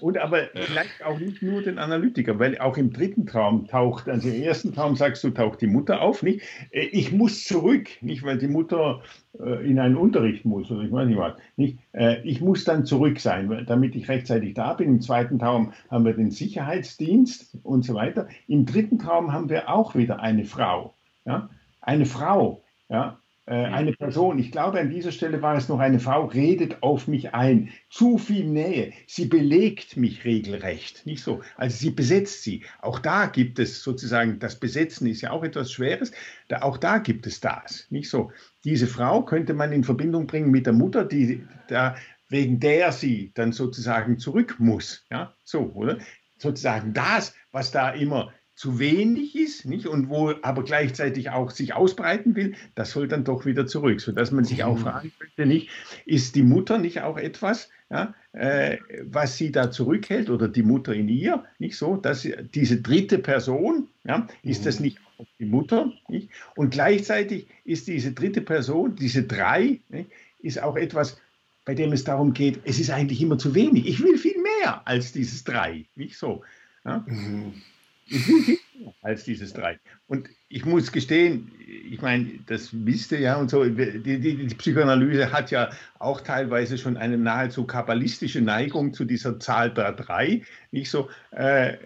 Und 0.00 0.18
aber 0.18 0.48
vielleicht 0.54 1.04
auch 1.04 1.18
nicht 1.18 1.42
nur 1.42 1.62
den 1.62 1.78
Analytiker, 1.78 2.38
weil 2.38 2.58
auch 2.58 2.76
im 2.76 2.92
dritten 2.92 3.26
Traum 3.26 3.66
taucht, 3.66 4.08
also 4.08 4.28
im 4.28 4.42
ersten 4.42 4.72
Traum 4.72 4.96
sagst 4.96 5.24
du, 5.24 5.30
taucht 5.30 5.60
die 5.60 5.66
Mutter 5.66 6.00
auf, 6.00 6.22
nicht? 6.22 6.42
Äh, 6.70 6.86
ich 6.86 7.12
muss 7.12 7.44
zurück, 7.44 7.88
nicht, 8.00 8.22
weil 8.22 8.38
die 8.38 8.48
Mutter 8.48 9.02
äh, 9.40 9.68
in 9.68 9.78
einen 9.78 9.96
Unterricht 9.96 10.44
muss 10.44 10.70
oder 10.70 10.82
ich 10.82 10.92
weiß 10.92 11.08
nicht 11.08 11.18
was, 11.18 11.34
nicht? 11.56 11.78
Äh, 11.92 12.22
ich 12.22 12.40
muss 12.40 12.64
dann 12.64 12.84
zurück 12.84 13.20
sein, 13.20 13.64
damit 13.66 13.96
ich 13.96 14.08
rechtzeitig 14.08 14.54
da 14.54 14.74
bin. 14.74 14.88
Im 14.88 15.00
zweiten 15.00 15.38
Traum 15.38 15.72
haben 15.90 16.04
wir 16.04 16.14
den 16.14 16.30
Sicherheitsdienst 16.30 17.58
und 17.62 17.84
so 17.84 17.94
weiter. 17.94 18.28
Im 18.46 18.66
dritten 18.66 18.98
Traum 18.98 19.32
haben 19.32 19.48
wir 19.48 19.68
auch 19.68 19.94
wieder 19.94 20.20
eine 20.20 20.44
Frau, 20.44 20.94
ja? 21.24 21.50
Eine 21.80 22.06
Frau, 22.06 22.62
ja? 22.88 23.18
Äh, 23.48 23.64
eine 23.64 23.92
Person, 23.92 24.38
ich 24.38 24.52
glaube 24.52 24.78
an 24.78 24.90
dieser 24.90 25.10
Stelle 25.10 25.40
war 25.40 25.56
es 25.56 25.70
noch 25.70 25.78
eine 25.78 26.00
Frau, 26.00 26.26
redet 26.26 26.82
auf 26.82 27.08
mich 27.08 27.32
ein. 27.32 27.70
Zu 27.88 28.18
viel 28.18 28.44
Nähe. 28.44 28.92
Sie 29.06 29.24
belegt 29.24 29.96
mich 29.96 30.26
regelrecht. 30.26 31.06
Nicht 31.06 31.22
so. 31.22 31.40
Also 31.56 31.78
sie 31.78 31.90
besetzt 31.90 32.42
sie. 32.42 32.64
Auch 32.82 32.98
da 32.98 33.24
gibt 33.24 33.58
es 33.58 33.82
sozusagen, 33.82 34.38
das 34.38 34.60
Besetzen 34.60 35.06
ist 35.06 35.22
ja 35.22 35.30
auch 35.30 35.44
etwas 35.44 35.72
Schweres. 35.72 36.12
Da, 36.48 36.60
auch 36.60 36.76
da 36.76 36.98
gibt 36.98 37.26
es 37.26 37.40
das. 37.40 37.86
Nicht 37.88 38.10
so. 38.10 38.32
Diese 38.64 38.86
Frau 38.86 39.22
könnte 39.22 39.54
man 39.54 39.72
in 39.72 39.82
Verbindung 39.82 40.26
bringen 40.26 40.50
mit 40.50 40.66
der 40.66 40.74
Mutter, 40.74 41.06
die 41.06 41.46
da, 41.68 41.96
wegen 42.28 42.60
der 42.60 42.92
sie 42.92 43.32
dann 43.34 43.52
sozusagen 43.52 44.18
zurück 44.18 44.56
muss. 44.58 45.06
Ja, 45.10 45.34
so, 45.44 45.72
oder? 45.72 45.96
Sozusagen 46.36 46.92
das, 46.92 47.34
was 47.50 47.70
da 47.70 47.90
immer 47.90 48.30
zu 48.58 48.80
wenig 48.80 49.36
ist, 49.36 49.66
nicht? 49.66 49.86
Und 49.86 50.08
wo 50.08 50.32
aber 50.42 50.64
gleichzeitig 50.64 51.30
auch 51.30 51.52
sich 51.52 51.74
ausbreiten 51.74 52.34
will, 52.34 52.56
das 52.74 52.90
soll 52.90 53.06
dann 53.06 53.22
doch 53.22 53.46
wieder 53.46 53.68
zurück, 53.68 54.00
sodass 54.00 54.32
man 54.32 54.42
sich 54.42 54.64
auch 54.64 54.76
mhm. 54.76 54.82
fragen 54.82 55.12
könnte, 55.16 55.46
nicht, 55.46 55.70
ist 56.06 56.34
die 56.34 56.42
Mutter 56.42 56.76
nicht 56.78 57.02
auch 57.02 57.18
etwas, 57.18 57.70
ja, 57.88 58.16
äh, 58.32 58.78
was 59.04 59.36
sie 59.36 59.52
da 59.52 59.70
zurückhält 59.70 60.28
oder 60.28 60.48
die 60.48 60.64
Mutter 60.64 60.92
in 60.92 61.08
ihr, 61.08 61.44
nicht 61.60 61.76
so, 61.76 61.98
dass 61.98 62.26
diese 62.52 62.82
dritte 62.82 63.18
Person, 63.18 63.86
ja, 64.02 64.26
ist 64.42 64.66
das 64.66 64.80
mhm. 64.80 64.86
nicht 64.86 64.98
auch 65.18 65.26
die 65.38 65.46
Mutter, 65.46 65.92
nicht? 66.08 66.28
Und 66.56 66.70
gleichzeitig 66.70 67.46
ist 67.64 67.86
diese 67.86 68.10
dritte 68.10 68.40
Person, 68.40 68.96
diese 68.96 69.22
drei, 69.22 69.78
nicht, 69.88 70.10
ist 70.40 70.60
auch 70.60 70.74
etwas, 70.74 71.20
bei 71.64 71.76
dem 71.76 71.92
es 71.92 72.02
darum 72.02 72.32
geht, 72.32 72.58
es 72.64 72.80
ist 72.80 72.90
eigentlich 72.90 73.22
immer 73.22 73.38
zu 73.38 73.54
wenig. 73.54 73.86
Ich 73.86 74.02
will 74.02 74.18
viel 74.18 74.42
mehr 74.42 74.82
als 74.84 75.12
dieses 75.12 75.44
drei, 75.44 75.84
nicht 75.94 76.18
so. 76.18 76.42
Ja? 76.84 77.04
Mhm 77.06 77.52
als 79.02 79.24
dieses 79.24 79.52
drei. 79.52 79.78
Und 80.06 80.28
ich 80.48 80.64
muss 80.64 80.92
gestehen, 80.92 81.50
ich 81.90 82.00
meine, 82.00 82.30
das 82.46 82.70
wisst 82.72 83.12
ihr 83.12 83.20
ja 83.20 83.36
und 83.36 83.50
so, 83.50 83.64
die, 83.64 84.02
die, 84.02 84.18
die, 84.20 84.54
Psychoanalyse 84.54 85.32
hat 85.32 85.50
ja 85.50 85.70
auch 85.98 86.20
teilweise 86.20 86.78
schon 86.78 86.96
eine 86.96 87.18
nahezu 87.18 87.64
kabbalistische 87.64 88.40
Neigung 88.40 88.94
zu 88.94 89.04
dieser 89.04 89.38
Zahl 89.40 89.70
der 89.72 89.92
drei. 89.92 90.42
Nicht 90.70 90.90
so, 90.90 91.08
äh, 91.30 91.76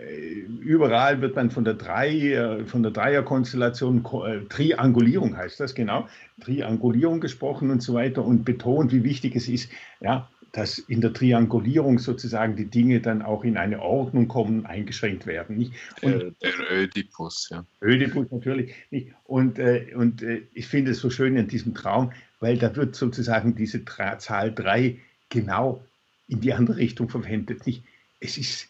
überall 0.61 1.21
wird 1.21 1.35
man 1.35 1.51
von 1.51 1.65
der 1.65 1.75
drei, 1.75 2.33
äh, 2.33 2.65
von 2.65 2.83
der 2.83 2.93
Dreierkonstellation, 2.93 4.05
äh, 4.27 4.41
Triangulierung 4.49 5.37
heißt 5.37 5.59
das 5.59 5.75
genau, 5.75 6.09
Triangulierung 6.41 7.21
gesprochen 7.21 7.71
und 7.71 7.83
so 7.83 7.95
weiter 7.95 8.25
und 8.25 8.45
betont, 8.45 8.93
wie 8.93 9.05
wichtig 9.05 9.35
es 9.35 9.49
ist, 9.49 9.71
ja, 10.01 10.29
dass 10.53 10.79
in 10.79 11.01
der 11.01 11.15
Triangulierung 11.15 11.99
sozusagen 11.99 12.57
die 12.57 12.67
Dinge 12.67 13.01
dann 13.01 13.23
auch 13.23 13.43
in 13.43 13.57
eine 13.57 13.81
Ordnung 13.81 14.29
kommen, 14.29 14.67
eingeschränkt 14.67 15.27
werden. 15.27 15.57
Nicht? 15.57 15.73
Und 16.03 16.13
der, 16.13 16.33
der 16.43 16.73
Ödipus, 16.73 17.49
ja. 17.51 17.65
Ödipus 17.81 18.31
natürlich. 18.31 18.75
Nicht? 18.91 19.09
Und, 19.25 19.59
äh, 19.59 19.93
und 19.97 20.23
äh, 20.23 20.43
ich 20.53 20.67
finde 20.67 20.91
es 20.91 20.99
so 20.99 21.09
schön 21.09 21.37
in 21.37 21.49
diesem 21.49 21.75
Traum, 21.75 22.13
weil 22.41 22.59
da 22.59 22.77
wird 22.77 22.95
sozusagen 22.95 23.55
diese 23.55 23.85
Tra 23.85 24.19
Zahl 24.19 24.55
3 24.55 24.99
genau 25.31 25.83
in 26.29 26.43
die 26.43 26.53
andere 26.53 26.77
Richtung 26.77 27.09
verwendet. 27.09 27.67
Nicht? 27.67 27.83
Es 28.21 28.37
ist, 28.37 28.69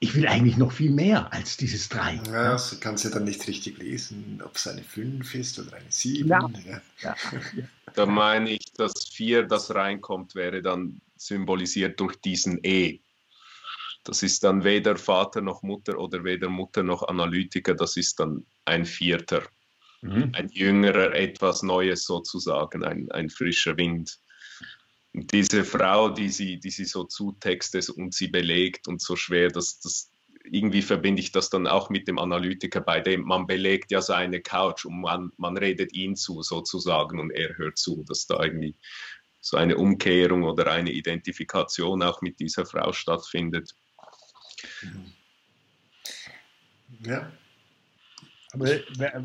ich 0.00 0.14
will 0.14 0.28
eigentlich 0.28 0.58
noch 0.58 0.72
viel 0.72 0.90
mehr 0.90 1.32
als 1.32 1.56
dieses 1.56 1.88
3. 1.88 2.20
Ja, 2.30 2.56
du 2.56 2.76
kannst 2.80 3.04
ja 3.04 3.10
dann 3.10 3.24
nicht 3.24 3.48
richtig 3.48 3.78
lesen, 3.78 4.42
ob 4.44 4.56
es 4.56 4.68
eine 4.68 4.82
5 4.82 5.34
ist 5.34 5.58
oder 5.58 5.74
eine 5.74 5.86
7. 5.88 6.28
Ja. 6.28 6.50
Ja. 7.00 7.16
Da 7.94 8.06
meine 8.06 8.50
ich, 8.50 8.72
dass 8.76 8.92
4, 9.12 9.44
das 9.44 9.72
reinkommt, 9.72 10.34
wäre 10.34 10.62
dann 10.62 11.00
symbolisiert 11.24 11.98
durch 12.00 12.16
diesen 12.16 12.60
E. 12.62 13.00
Das 14.04 14.22
ist 14.22 14.44
dann 14.44 14.64
weder 14.64 14.96
Vater 14.96 15.40
noch 15.40 15.62
Mutter 15.62 15.98
oder 15.98 16.24
weder 16.24 16.48
Mutter 16.48 16.82
noch 16.82 17.02
Analytiker, 17.02 17.74
das 17.74 17.96
ist 17.96 18.20
dann 18.20 18.44
ein 18.66 18.84
Vierter, 18.84 19.42
mhm. 20.02 20.30
ein 20.34 20.48
jüngerer, 20.50 21.14
etwas 21.14 21.62
Neues 21.62 22.04
sozusagen, 22.04 22.84
ein, 22.84 23.10
ein 23.12 23.30
frischer 23.30 23.76
Wind. 23.78 24.18
Und 25.14 25.32
diese 25.32 25.64
Frau, 25.64 26.10
die 26.10 26.28
sie, 26.28 26.58
die 26.58 26.70
sie 26.70 26.84
so 26.84 27.04
zutextet 27.04 27.88
und 27.88 28.12
sie 28.12 28.28
belegt 28.28 28.88
und 28.88 29.00
so 29.00 29.16
schwer, 29.16 29.48
das, 29.48 29.80
das, 29.80 30.10
irgendwie 30.44 30.82
verbinde 30.82 31.22
ich 31.22 31.32
das 31.32 31.48
dann 31.48 31.66
auch 31.66 31.88
mit 31.88 32.06
dem 32.06 32.18
Analytiker, 32.18 32.80
bei 32.80 33.00
dem 33.00 33.22
man 33.22 33.46
belegt 33.46 33.90
ja 33.90 34.02
seine 34.02 34.42
Couch 34.42 34.84
und 34.84 35.00
man, 35.00 35.32
man 35.38 35.56
redet 35.56 35.94
ihn 35.94 36.16
zu 36.16 36.42
sozusagen 36.42 37.18
und 37.18 37.30
er 37.30 37.56
hört 37.56 37.78
zu, 37.78 38.04
dass 38.06 38.26
da 38.26 38.42
irgendwie 38.42 38.74
so 39.44 39.58
eine 39.58 39.76
Umkehrung 39.76 40.42
oder 40.42 40.72
eine 40.72 40.90
Identifikation 40.90 42.02
auch 42.02 42.22
mit 42.22 42.40
dieser 42.40 42.64
Frau 42.64 42.92
stattfindet. 42.92 43.74
Mhm. 44.82 45.12
Ja. 47.06 47.30
Aber 48.54 48.66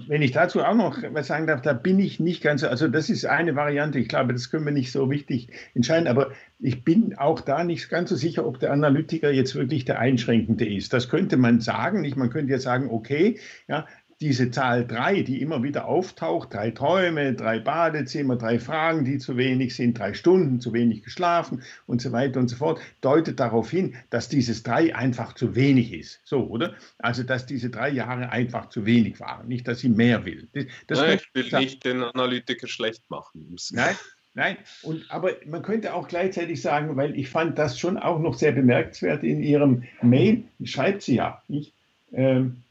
wenn 0.08 0.24
ich 0.24 0.32
dazu 0.32 0.64
auch 0.64 0.74
noch 0.74 0.98
was 1.12 1.28
sagen 1.28 1.46
darf, 1.46 1.62
da 1.62 1.74
bin 1.74 2.00
ich 2.00 2.20
nicht 2.20 2.42
ganz, 2.42 2.64
also 2.64 2.88
das 2.88 3.12
ist 3.12 3.26
eine 3.26 3.56
Variante, 3.56 4.00
ich 4.00 4.08
glaube, 4.10 4.34
das 4.34 4.50
können 4.50 4.66
wir 4.66 4.72
nicht 4.72 4.92
so 4.92 5.12
wichtig 5.12 5.50
entscheiden, 5.76 6.08
aber 6.08 6.32
ich 6.60 6.84
bin 6.84 7.16
auch 7.16 7.40
da 7.40 7.64
nicht 7.64 7.90
ganz 7.90 8.10
so 8.10 8.16
sicher, 8.16 8.46
ob 8.46 8.60
der 8.60 8.72
Analytiker 8.74 9.30
jetzt 9.30 9.54
wirklich 9.54 9.86
der 9.86 10.00
Einschränkende 10.00 10.68
ist. 10.68 10.94
Das 10.94 11.10
könnte 11.10 11.38
man 11.38 11.62
sagen, 11.62 12.02
nicht? 12.02 12.18
man 12.18 12.32
könnte 12.32 12.52
ja 12.52 12.60
sagen, 12.60 12.90
okay, 12.90 13.40
ja, 13.68 13.86
diese 14.22 14.52
Zahl 14.52 14.86
drei, 14.86 15.22
die 15.22 15.42
immer 15.42 15.64
wieder 15.64 15.86
auftaucht, 15.86 16.54
drei 16.54 16.72
Träume, 16.72 17.34
drei 17.34 17.60
Badezimmer, 17.60 18.36
drei 18.36 18.60
Fragen, 18.60 19.06
die 19.06 19.18
zu 19.18 19.38
wenig 19.38 19.76
sind, 19.76 19.98
drei 19.98 20.14
Stunden 20.14 20.60
zu 20.60 20.74
wenig 20.74 21.04
geschlafen 21.04 21.64
und 21.88 22.02
so 22.02 22.12
weiter 22.12 22.40
und 22.40 22.50
so 22.50 22.58
fort, 22.58 22.82
deutet 23.00 23.40
darauf 23.40 23.72
hin, 23.72 23.96
dass 24.10 24.28
dieses 24.28 24.64
drei 24.64 24.94
einfach 24.94 25.34
zu 25.34 25.56
wenig 25.56 25.94
ist. 25.94 26.20
So, 26.26 26.48
oder? 26.48 26.76
Also, 26.98 27.24
dass 27.24 27.46
diese 27.46 27.70
drei 27.70 27.90
Jahre 27.90 28.32
einfach 28.32 28.70
zu 28.70 28.86
wenig 28.86 29.20
waren, 29.22 29.48
nicht, 29.48 29.68
dass 29.68 29.80
sie 29.80 29.90
mehr 29.90 30.26
will. 30.26 30.50
Das, 30.54 30.66
das 30.88 31.00
Nein, 31.00 31.20
ich 31.20 31.34
will 31.34 31.60
nicht 31.60 31.86
den 31.86 32.04
Analytiker 32.04 32.68
schlecht 32.68 33.10
machen. 33.10 33.56
Nein, 33.72 33.96
Nein, 34.36 34.58
und, 34.84 35.10
aber 35.10 35.32
man 35.48 35.64
könnte 35.64 35.94
auch 35.94 36.08
gleichzeitig 36.08 36.62
sagen, 36.62 36.96
weil 36.96 37.18
ich 37.18 37.30
fand 37.30 37.58
das 37.58 37.80
schon 37.80 37.98
auch 37.98 38.20
noch 38.20 38.36
sehr 38.36 38.52
bemerkenswert 38.52 39.24
in 39.24 39.42
Ihrem 39.42 39.84
Mail, 40.02 40.44
schreibt 40.64 41.02
sie 41.02 41.16
ja, 41.16 41.42
nicht? 41.48 41.74
Ähm, 42.14 42.64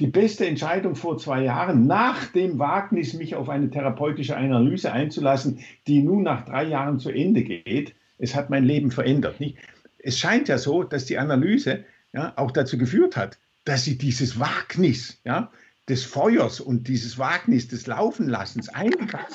die 0.00 0.08
beste 0.08 0.46
Entscheidung 0.46 0.96
vor 0.96 1.18
zwei 1.18 1.44
Jahren, 1.44 1.86
nach 1.86 2.26
dem 2.26 2.58
Wagnis, 2.58 3.14
mich 3.14 3.36
auf 3.36 3.48
eine 3.48 3.70
therapeutische 3.70 4.36
Analyse 4.36 4.92
einzulassen, 4.92 5.60
die 5.86 6.02
nun 6.02 6.24
nach 6.24 6.44
drei 6.44 6.64
Jahren 6.64 6.98
zu 6.98 7.10
Ende 7.10 7.42
geht. 7.42 7.94
Es 8.18 8.34
hat 8.34 8.50
mein 8.50 8.64
Leben 8.64 8.90
verändert. 8.90 9.38
Nicht? 9.40 9.56
Es 9.98 10.18
scheint 10.18 10.48
ja 10.48 10.58
so, 10.58 10.82
dass 10.82 11.04
die 11.04 11.18
Analyse 11.18 11.84
ja, 12.12 12.32
auch 12.36 12.50
dazu 12.50 12.76
geführt 12.76 13.16
hat, 13.16 13.38
dass 13.64 13.84
sie 13.84 13.96
dieses 13.96 14.38
Wagnis 14.38 15.20
ja, 15.24 15.50
des 15.88 16.04
Feuers 16.04 16.60
und 16.60 16.88
dieses 16.88 17.18
Wagnis 17.18 17.68
des 17.68 17.86
Laufenlassens 17.86 18.68
eingegangen. 18.68 19.26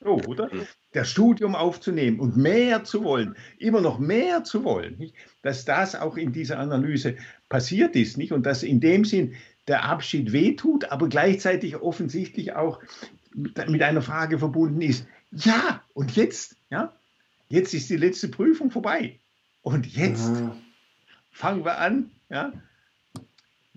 So, 0.00 0.20
oder? 0.26 0.50
Das 0.92 1.10
Studium 1.10 1.54
aufzunehmen 1.54 2.20
und 2.20 2.36
mehr 2.36 2.84
zu 2.84 3.02
wollen, 3.02 3.34
immer 3.58 3.80
noch 3.80 3.98
mehr 3.98 4.44
zu 4.44 4.62
wollen, 4.64 4.98
nicht? 4.98 5.14
dass 5.42 5.64
das 5.64 5.94
auch 5.94 6.16
in 6.16 6.32
dieser 6.32 6.58
Analyse 6.58 7.16
passiert 7.48 7.96
ist, 7.96 8.16
nicht? 8.16 8.32
Und 8.32 8.44
dass 8.44 8.62
in 8.62 8.80
dem 8.80 9.04
Sinn 9.04 9.34
der 9.68 9.84
Abschied 9.84 10.32
wehtut, 10.32 10.86
aber 10.86 11.08
gleichzeitig 11.08 11.76
offensichtlich 11.76 12.54
auch 12.54 12.80
mit 13.34 13.82
einer 13.82 14.02
Frage 14.02 14.38
verbunden 14.38 14.80
ist. 14.80 15.06
Ja, 15.32 15.82
und 15.92 16.14
jetzt, 16.16 16.56
ja, 16.70 16.94
jetzt 17.48 17.74
ist 17.74 17.90
die 17.90 17.96
letzte 17.96 18.28
Prüfung 18.28 18.70
vorbei. 18.70 19.18
Und 19.62 19.86
jetzt 19.86 20.30
mhm. 20.30 20.52
fangen 21.30 21.64
wir 21.64 21.78
an, 21.78 22.10
ja, 22.30 22.52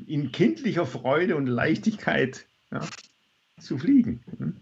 in 0.07 0.31
kindlicher 0.31 0.85
Freude 0.85 1.35
und 1.35 1.47
Leichtigkeit 1.47 2.45
ja, 2.71 2.81
zu 3.59 3.77
fliegen. 3.77 4.23
Hm? 4.37 4.57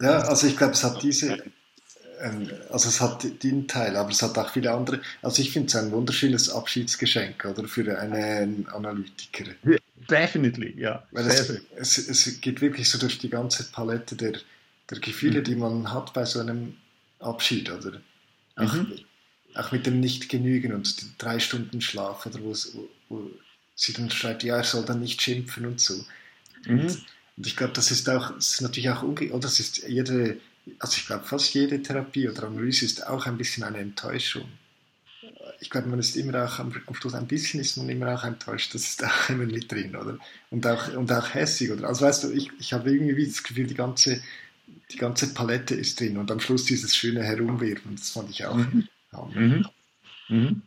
Ja, 0.00 0.18
also 0.20 0.46
ich 0.46 0.56
glaube, 0.56 0.72
es 0.72 0.84
hat 0.84 1.02
diese, 1.02 1.42
ähm, 2.24 2.50
also 2.70 2.88
es 2.88 3.00
hat 3.00 3.26
den 3.42 3.68
Teil, 3.68 3.96
aber 3.96 4.10
es 4.10 4.22
hat 4.22 4.38
auch 4.38 4.50
viele 4.50 4.72
andere. 4.72 5.00
Also 5.22 5.42
ich 5.42 5.52
finde 5.52 5.68
es 5.68 5.76
ein 5.76 5.92
wunderschönes 5.92 6.48
Abschiedsgeschenk, 6.48 7.44
oder 7.44 7.68
für 7.68 7.98
einen 7.98 8.66
Analytiker. 8.68 9.44
Definitely, 10.08 10.74
ja. 10.78 11.06
Weil 11.10 11.26
es, 11.26 11.50
es, 11.76 11.98
es, 11.98 12.40
geht 12.40 12.60
wirklich 12.60 12.88
so 12.88 12.98
durch 12.98 13.18
die 13.18 13.28
ganze 13.28 13.64
Palette 13.64 14.16
der, 14.16 14.38
der 14.90 14.98
Gefühle, 15.00 15.40
mhm. 15.40 15.44
die 15.44 15.56
man 15.56 15.92
hat 15.92 16.12
bei 16.14 16.24
so 16.24 16.40
einem 16.40 16.76
Abschied, 17.20 17.70
oder? 17.70 18.00
Auch, 18.56 18.72
mhm. 18.72 19.00
auch 19.54 19.72
mit 19.72 19.86
dem 19.86 20.00
Nicht-Genügen 20.00 20.72
und 20.72 21.00
den 21.00 21.14
drei 21.18 21.38
Stunden 21.38 21.80
Schlaf, 21.80 22.26
oder 22.26 22.40
wo, 22.40 22.52
wo, 22.52 22.88
wo, 23.08 23.30
sie 23.74 23.92
dann 23.92 24.10
schreibt, 24.10 24.44
ja, 24.44 24.56
er 24.56 24.64
soll 24.64 24.84
dann 24.84 25.00
nicht 25.00 25.20
schimpfen 25.20 25.66
und 25.66 25.80
so. 25.80 25.94
Mhm. 26.66 26.80
Und, 26.80 27.04
und, 27.36 27.46
ich 27.46 27.56
glaube, 27.56 27.72
das 27.72 27.90
ist 27.90 28.08
auch, 28.08 28.34
das 28.34 28.54
ist 28.54 28.60
natürlich 28.62 28.90
auch, 28.90 29.02
oder 29.02 29.38
das 29.40 29.60
ist 29.60 29.88
jede, 29.88 30.38
also 30.78 30.96
ich 30.96 31.06
glaube, 31.06 31.24
fast 31.24 31.52
jede 31.54 31.82
Therapie 31.82 32.28
oder 32.28 32.44
Analyse 32.44 32.84
ist 32.84 33.06
auch 33.06 33.26
ein 33.26 33.38
bisschen 33.38 33.64
eine 33.64 33.78
Enttäuschung 33.78 34.48
ich 35.60 35.70
glaube, 35.70 35.88
man 35.88 35.98
ist 35.98 36.16
immer 36.16 36.44
auch 36.44 36.58
am, 36.58 36.72
Schluss 36.92 37.14
ein 37.14 37.26
bisschen 37.26 37.60
ist 37.60 37.76
man 37.76 37.88
immer 37.88 38.14
auch 38.14 38.24
enttäuscht, 38.24 38.74
das 38.74 38.84
ist 38.84 39.04
auch 39.04 39.30
immer 39.30 39.46
mit 39.46 39.70
drin, 39.70 39.96
oder? 39.96 40.18
Und 40.50 40.66
auch, 40.66 40.94
und 40.94 41.10
auch 41.12 41.34
hässig, 41.34 41.70
oder? 41.70 41.88
Also 41.88 42.04
weißt 42.04 42.24
du, 42.24 42.32
ich, 42.32 42.50
ich 42.58 42.72
habe 42.72 42.90
irgendwie 42.90 43.26
das 43.26 43.42
Gefühl, 43.42 43.66
die 43.66 43.74
ganze, 43.74 44.22
die 44.92 44.96
ganze 44.96 45.32
Palette 45.32 45.74
ist 45.74 46.00
drin 46.00 46.18
und 46.18 46.30
am 46.30 46.40
Schluss 46.40 46.64
dieses 46.64 46.94
schöne 46.94 47.22
Herumwerfen, 47.22 47.96
das 47.96 48.10
fand 48.10 48.30
ich 48.30 48.44
auch. 48.44 48.56
Mhm. 48.56 48.88
Mhm. 49.34 49.66
Mhm. 50.28 50.62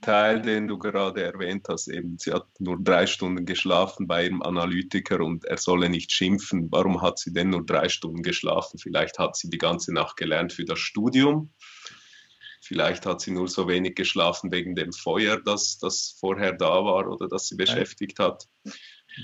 Teil, 0.00 0.42
den 0.42 0.68
du 0.68 0.78
gerade 0.78 1.22
erwähnt 1.22 1.66
hast, 1.68 1.88
eben, 1.88 2.18
sie 2.18 2.32
hat 2.32 2.46
nur 2.58 2.78
drei 2.82 3.06
Stunden 3.06 3.46
geschlafen 3.46 4.06
bei 4.06 4.24
ihrem 4.24 4.42
Analytiker 4.42 5.20
und 5.20 5.44
er 5.44 5.56
solle 5.58 5.88
nicht 5.88 6.12
schimpfen. 6.12 6.68
Warum 6.70 7.02
hat 7.02 7.18
sie 7.18 7.32
denn 7.32 7.50
nur 7.50 7.64
drei 7.64 7.88
Stunden 7.88 8.22
geschlafen? 8.22 8.78
Vielleicht 8.78 9.18
hat 9.18 9.36
sie 9.36 9.50
die 9.50 9.58
ganze 9.58 9.92
Nacht 9.92 10.16
gelernt 10.16 10.52
für 10.52 10.64
das 10.64 10.78
Studium 10.78 11.50
Vielleicht 12.68 13.06
hat 13.06 13.22
sie 13.22 13.30
nur 13.30 13.48
so 13.48 13.66
wenig 13.66 13.94
geschlafen 13.94 14.52
wegen 14.52 14.74
dem 14.74 14.92
Feuer, 14.92 15.40
das, 15.40 15.78
das 15.78 16.16
vorher 16.20 16.52
da 16.52 16.84
war 16.84 17.08
oder 17.08 17.26
das 17.26 17.48
sie 17.48 17.56
beschäftigt 17.56 18.18
hat. 18.18 18.46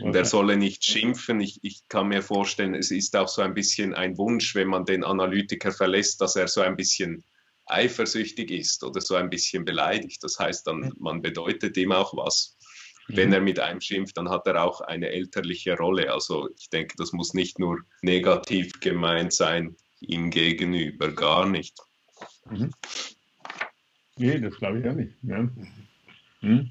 Und 0.00 0.16
er 0.16 0.24
solle 0.24 0.56
nicht 0.56 0.82
schimpfen. 0.82 1.40
Ich, 1.40 1.58
ich 1.62 1.86
kann 1.88 2.08
mir 2.08 2.22
vorstellen, 2.22 2.74
es 2.74 2.90
ist 2.90 3.14
auch 3.16 3.28
so 3.28 3.42
ein 3.42 3.52
bisschen 3.52 3.92
ein 3.92 4.16
Wunsch, 4.16 4.54
wenn 4.54 4.68
man 4.68 4.86
den 4.86 5.04
Analytiker 5.04 5.72
verlässt, 5.72 6.22
dass 6.22 6.36
er 6.36 6.48
so 6.48 6.62
ein 6.62 6.74
bisschen 6.76 7.22
eifersüchtig 7.66 8.50
ist 8.50 8.84
oder 8.84 9.00
so 9.00 9.14
ein 9.14 9.30
bisschen 9.30 9.64
beleidigt. 9.64 10.22
Das 10.22 10.38
heißt 10.38 10.66
dann, 10.66 10.92
man 10.98 11.22
bedeutet 11.22 11.76
ihm 11.76 11.92
auch 11.92 12.16
was. 12.16 12.56
Wenn 13.08 13.28
mhm. 13.28 13.34
er 13.34 13.40
mit 13.40 13.58
einem 13.58 13.80
schimpft, 13.80 14.16
dann 14.16 14.30
hat 14.30 14.46
er 14.46 14.62
auch 14.62 14.80
eine 14.80 15.10
elterliche 15.10 15.76
Rolle. 15.76 16.12
Also 16.12 16.48
ich 16.58 16.70
denke, 16.70 16.94
das 16.96 17.12
muss 17.12 17.34
nicht 17.34 17.58
nur 17.58 17.80
negativ 18.02 18.72
gemeint 18.80 19.32
sein 19.32 19.76
ihm 20.00 20.30
gegenüber, 20.30 21.12
gar 21.12 21.46
nicht. 21.46 21.78
Mhm. 22.50 22.70
Nee, 24.16 24.38
das 24.38 24.54
glaube 24.56 24.80
ich 24.80 24.88
auch 24.88 24.94
nicht. 24.94 25.14
Ja. 25.22 25.48
Hm? 26.40 26.70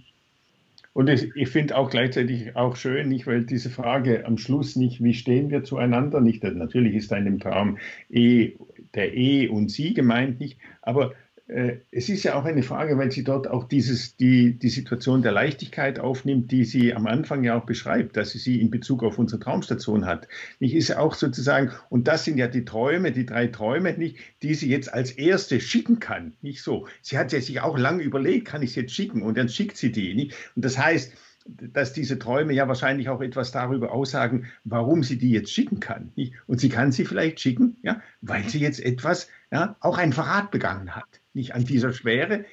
Und 0.93 1.10
es, 1.10 1.27
ich 1.36 1.49
finde 1.49 1.75
auch 1.75 1.89
gleichzeitig 1.89 2.56
auch 2.56 2.75
schön, 2.75 3.10
nicht, 3.10 3.25
weil 3.25 3.45
diese 3.45 3.71
Frage 3.71 4.25
am 4.25 4.38
Schluss 4.38 4.75
nicht, 4.75 5.03
wie 5.03 5.15
stehen 5.15 5.49
wir 5.49 5.63
zueinander, 5.63 6.21
nicht, 6.21 6.43
natürlich 6.43 6.93
ist 6.93 7.12
da 7.12 7.17
in 7.17 7.25
dem 7.25 7.39
Traum 7.39 7.79
eh, 8.10 8.53
der 8.93 9.15
E 9.15 9.47
und 9.47 9.71
Sie 9.71 9.95
gemeint 9.95 10.39
nicht, 10.39 10.60
aber 10.84 11.13
es 11.45 12.08
ist 12.08 12.23
ja 12.23 12.36
auch 12.36 12.45
eine 12.45 12.63
Frage, 12.63 12.97
weil 12.97 13.12
sie 13.12 13.25
dort 13.25 13.49
auch 13.49 13.65
dieses, 13.65 14.15
die, 14.15 14.58
die 14.58 14.69
Situation 14.69 15.21
der 15.21 15.34
Leichtigkeit 15.34 15.99
aufnimmt, 15.99 16.51
die 16.51 16.63
sie 16.63 16.93
am 16.93 17.06
Anfang 17.06 17.43
ja 17.43 17.58
auch 17.60 17.65
beschreibt, 17.65 18.15
dass 18.15 18.32
sie 18.32 18.38
sie 18.38 18.62
in 18.62 18.71
Bezug 18.71 19.03
auf 19.03 19.19
unsere 19.19 19.41
Traumstation 19.41 20.06
hat. 20.06 20.29
Ich 20.60 20.73
ist 20.73 20.88
ja 20.88 20.99
auch 20.99 21.15
sozusagen, 21.15 21.71
und 21.89 22.08
das 22.08 22.23
sind 22.23 22.38
ja 22.38 22.47
die 22.47 22.63
Träume, 22.63 23.12
die 23.12 23.25
drei 23.25 23.47
Träume, 23.47 23.93
nicht, 23.97 24.17
die 24.41 24.56
sie 24.56 24.69
jetzt 24.69 24.93
als 24.93 25.12
erste 25.12 25.60
schicken 25.60 25.99
kann. 25.99 26.34
Nicht 26.41 26.63
so. 26.63 26.88
Sie 27.01 27.17
hat 27.17 27.34
ja 27.34 27.41
sich 27.41 27.60
auch 27.60 27.77
lange 27.77 28.03
überlegt, 28.03 28.47
kann 28.47 28.62
ich 28.62 28.69
es 28.71 28.75
jetzt 28.77 28.93
schicken? 28.93 29.21
Und 29.21 29.38
dann 29.38 29.49
schickt 29.49 29.75
sie 29.75 29.91
die. 29.91 30.13
Nicht? 30.13 30.34
Und 30.56 30.63
das 30.63 30.77
heißt, 30.77 31.12
dass 31.45 31.91
diese 31.91 32.19
Träume 32.19 32.53
ja 32.53 32.69
wahrscheinlich 32.69 33.10
auch 33.10 33.19
etwas 33.19 33.51
darüber 33.51 33.91
aussagen, 33.91 34.45
warum 34.63 35.03
sie 35.03 35.17
die 35.17 35.32
jetzt 35.32 35.51
schicken 35.51 35.82
kann. 35.82 36.13
Nicht? 36.15 36.36
Und 36.47 36.62
sie 36.62 36.69
kann 36.69 36.93
sie 36.93 37.03
vielleicht 37.03 37.41
schicken, 37.41 37.75
ja, 37.84 38.01
weil 38.21 38.47
sie 38.47 38.60
jetzt 38.60 38.79
etwas, 38.79 39.27
ja, 39.51 39.75
auch 39.82 39.97
ein 39.97 40.13
Verrat 40.13 40.49
begangen 40.49 40.95
hat 40.95 41.19
nicht 41.33 41.53
an 41.55 41.65
dieser 41.65 41.93
Schwere 41.93 42.45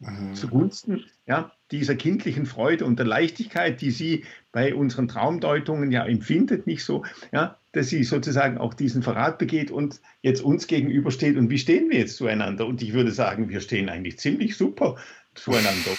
mhm. 0.00 0.34
zugunsten 0.34 1.04
ja, 1.30 1.52
dieser 1.70 1.94
kindlichen 1.94 2.44
Freude 2.44 2.84
und 2.84 2.98
der 2.98 3.06
Leichtigkeit, 3.06 3.80
die 3.80 3.92
sie 3.92 4.24
bei 4.50 4.74
unseren 4.74 5.06
Traumdeutungen 5.06 5.92
ja 5.92 6.04
empfindet, 6.04 6.66
nicht 6.66 6.84
so, 6.84 7.04
ja, 7.30 7.56
dass 7.70 7.88
sie 7.88 8.02
sozusagen 8.02 8.58
auch 8.58 8.74
diesen 8.74 9.04
Verrat 9.04 9.38
begeht 9.38 9.70
und 9.70 10.00
jetzt 10.22 10.42
uns 10.42 10.66
gegenübersteht. 10.66 11.36
Und 11.36 11.48
wie 11.48 11.58
stehen 11.58 11.88
wir 11.88 11.98
jetzt 11.98 12.16
zueinander? 12.16 12.66
Und 12.66 12.82
ich 12.82 12.94
würde 12.94 13.12
sagen, 13.12 13.48
wir 13.48 13.60
stehen 13.60 13.88
eigentlich 13.88 14.18
ziemlich 14.18 14.56
super 14.56 14.96
zueinander. 15.36 15.96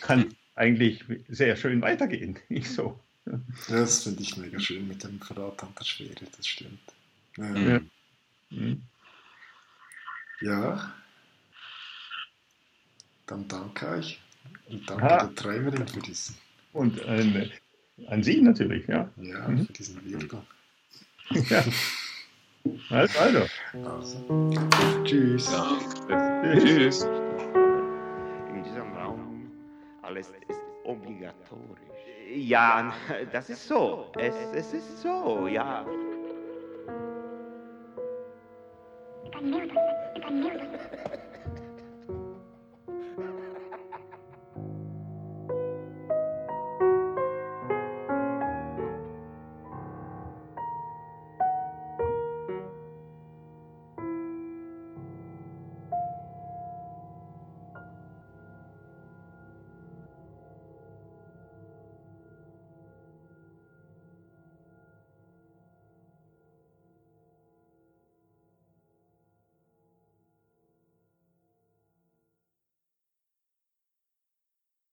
Kann 0.00 0.34
eigentlich 0.56 1.04
sehr 1.28 1.54
schön 1.54 1.80
weitergehen, 1.80 2.36
nicht 2.48 2.70
so. 2.70 2.98
Das 3.68 4.02
finde 4.02 4.22
ich 4.22 4.36
mega 4.36 4.58
schön 4.58 4.88
mit 4.88 5.04
dem 5.04 5.20
Verrat 5.20 5.62
an 5.62 5.68
der 5.78 5.84
Schwere, 5.84 6.26
das 6.36 6.44
stimmt. 6.44 6.80
Ja. 7.36 7.56
ja. 7.56 7.80
Ja. 10.40 10.94
Dann 13.30 13.46
danke 13.46 13.86
euch 13.86 14.20
und 14.68 14.90
danke 14.90 15.04
ha. 15.04 15.18
der 15.18 15.34
Träumerin 15.36 15.86
für 15.86 16.00
diesen. 16.00 16.34
Und 16.72 17.00
äh, 17.06 17.48
an 18.08 18.24
Sie 18.24 18.40
natürlich, 18.40 18.88
ja. 18.88 19.08
Ja, 19.18 19.46
mhm. 19.46 19.66
für 19.66 19.72
diesen 19.72 20.04
Wirbel. 20.04 20.42
ja. 21.48 21.62
Also, 22.90 23.18
also. 23.20 23.46
also. 23.88 24.50
Tschüss. 25.04 25.48
Ja. 25.52 25.78
Tschüss. 26.58 27.04
In 28.52 28.64
diesem 28.64 28.92
Raum 28.94 29.48
alles 30.02 30.26
ist 30.48 30.60
obligatorisch. 30.82 31.78
Ja, 32.34 32.92
das 33.32 33.48
ist 33.48 33.68
so. 33.68 34.10
Es, 34.18 34.34
es 34.54 34.72
ist 34.74 35.02
so, 35.02 35.46
ja. 35.46 35.86
Thank 39.32 41.14
you. 41.14 41.20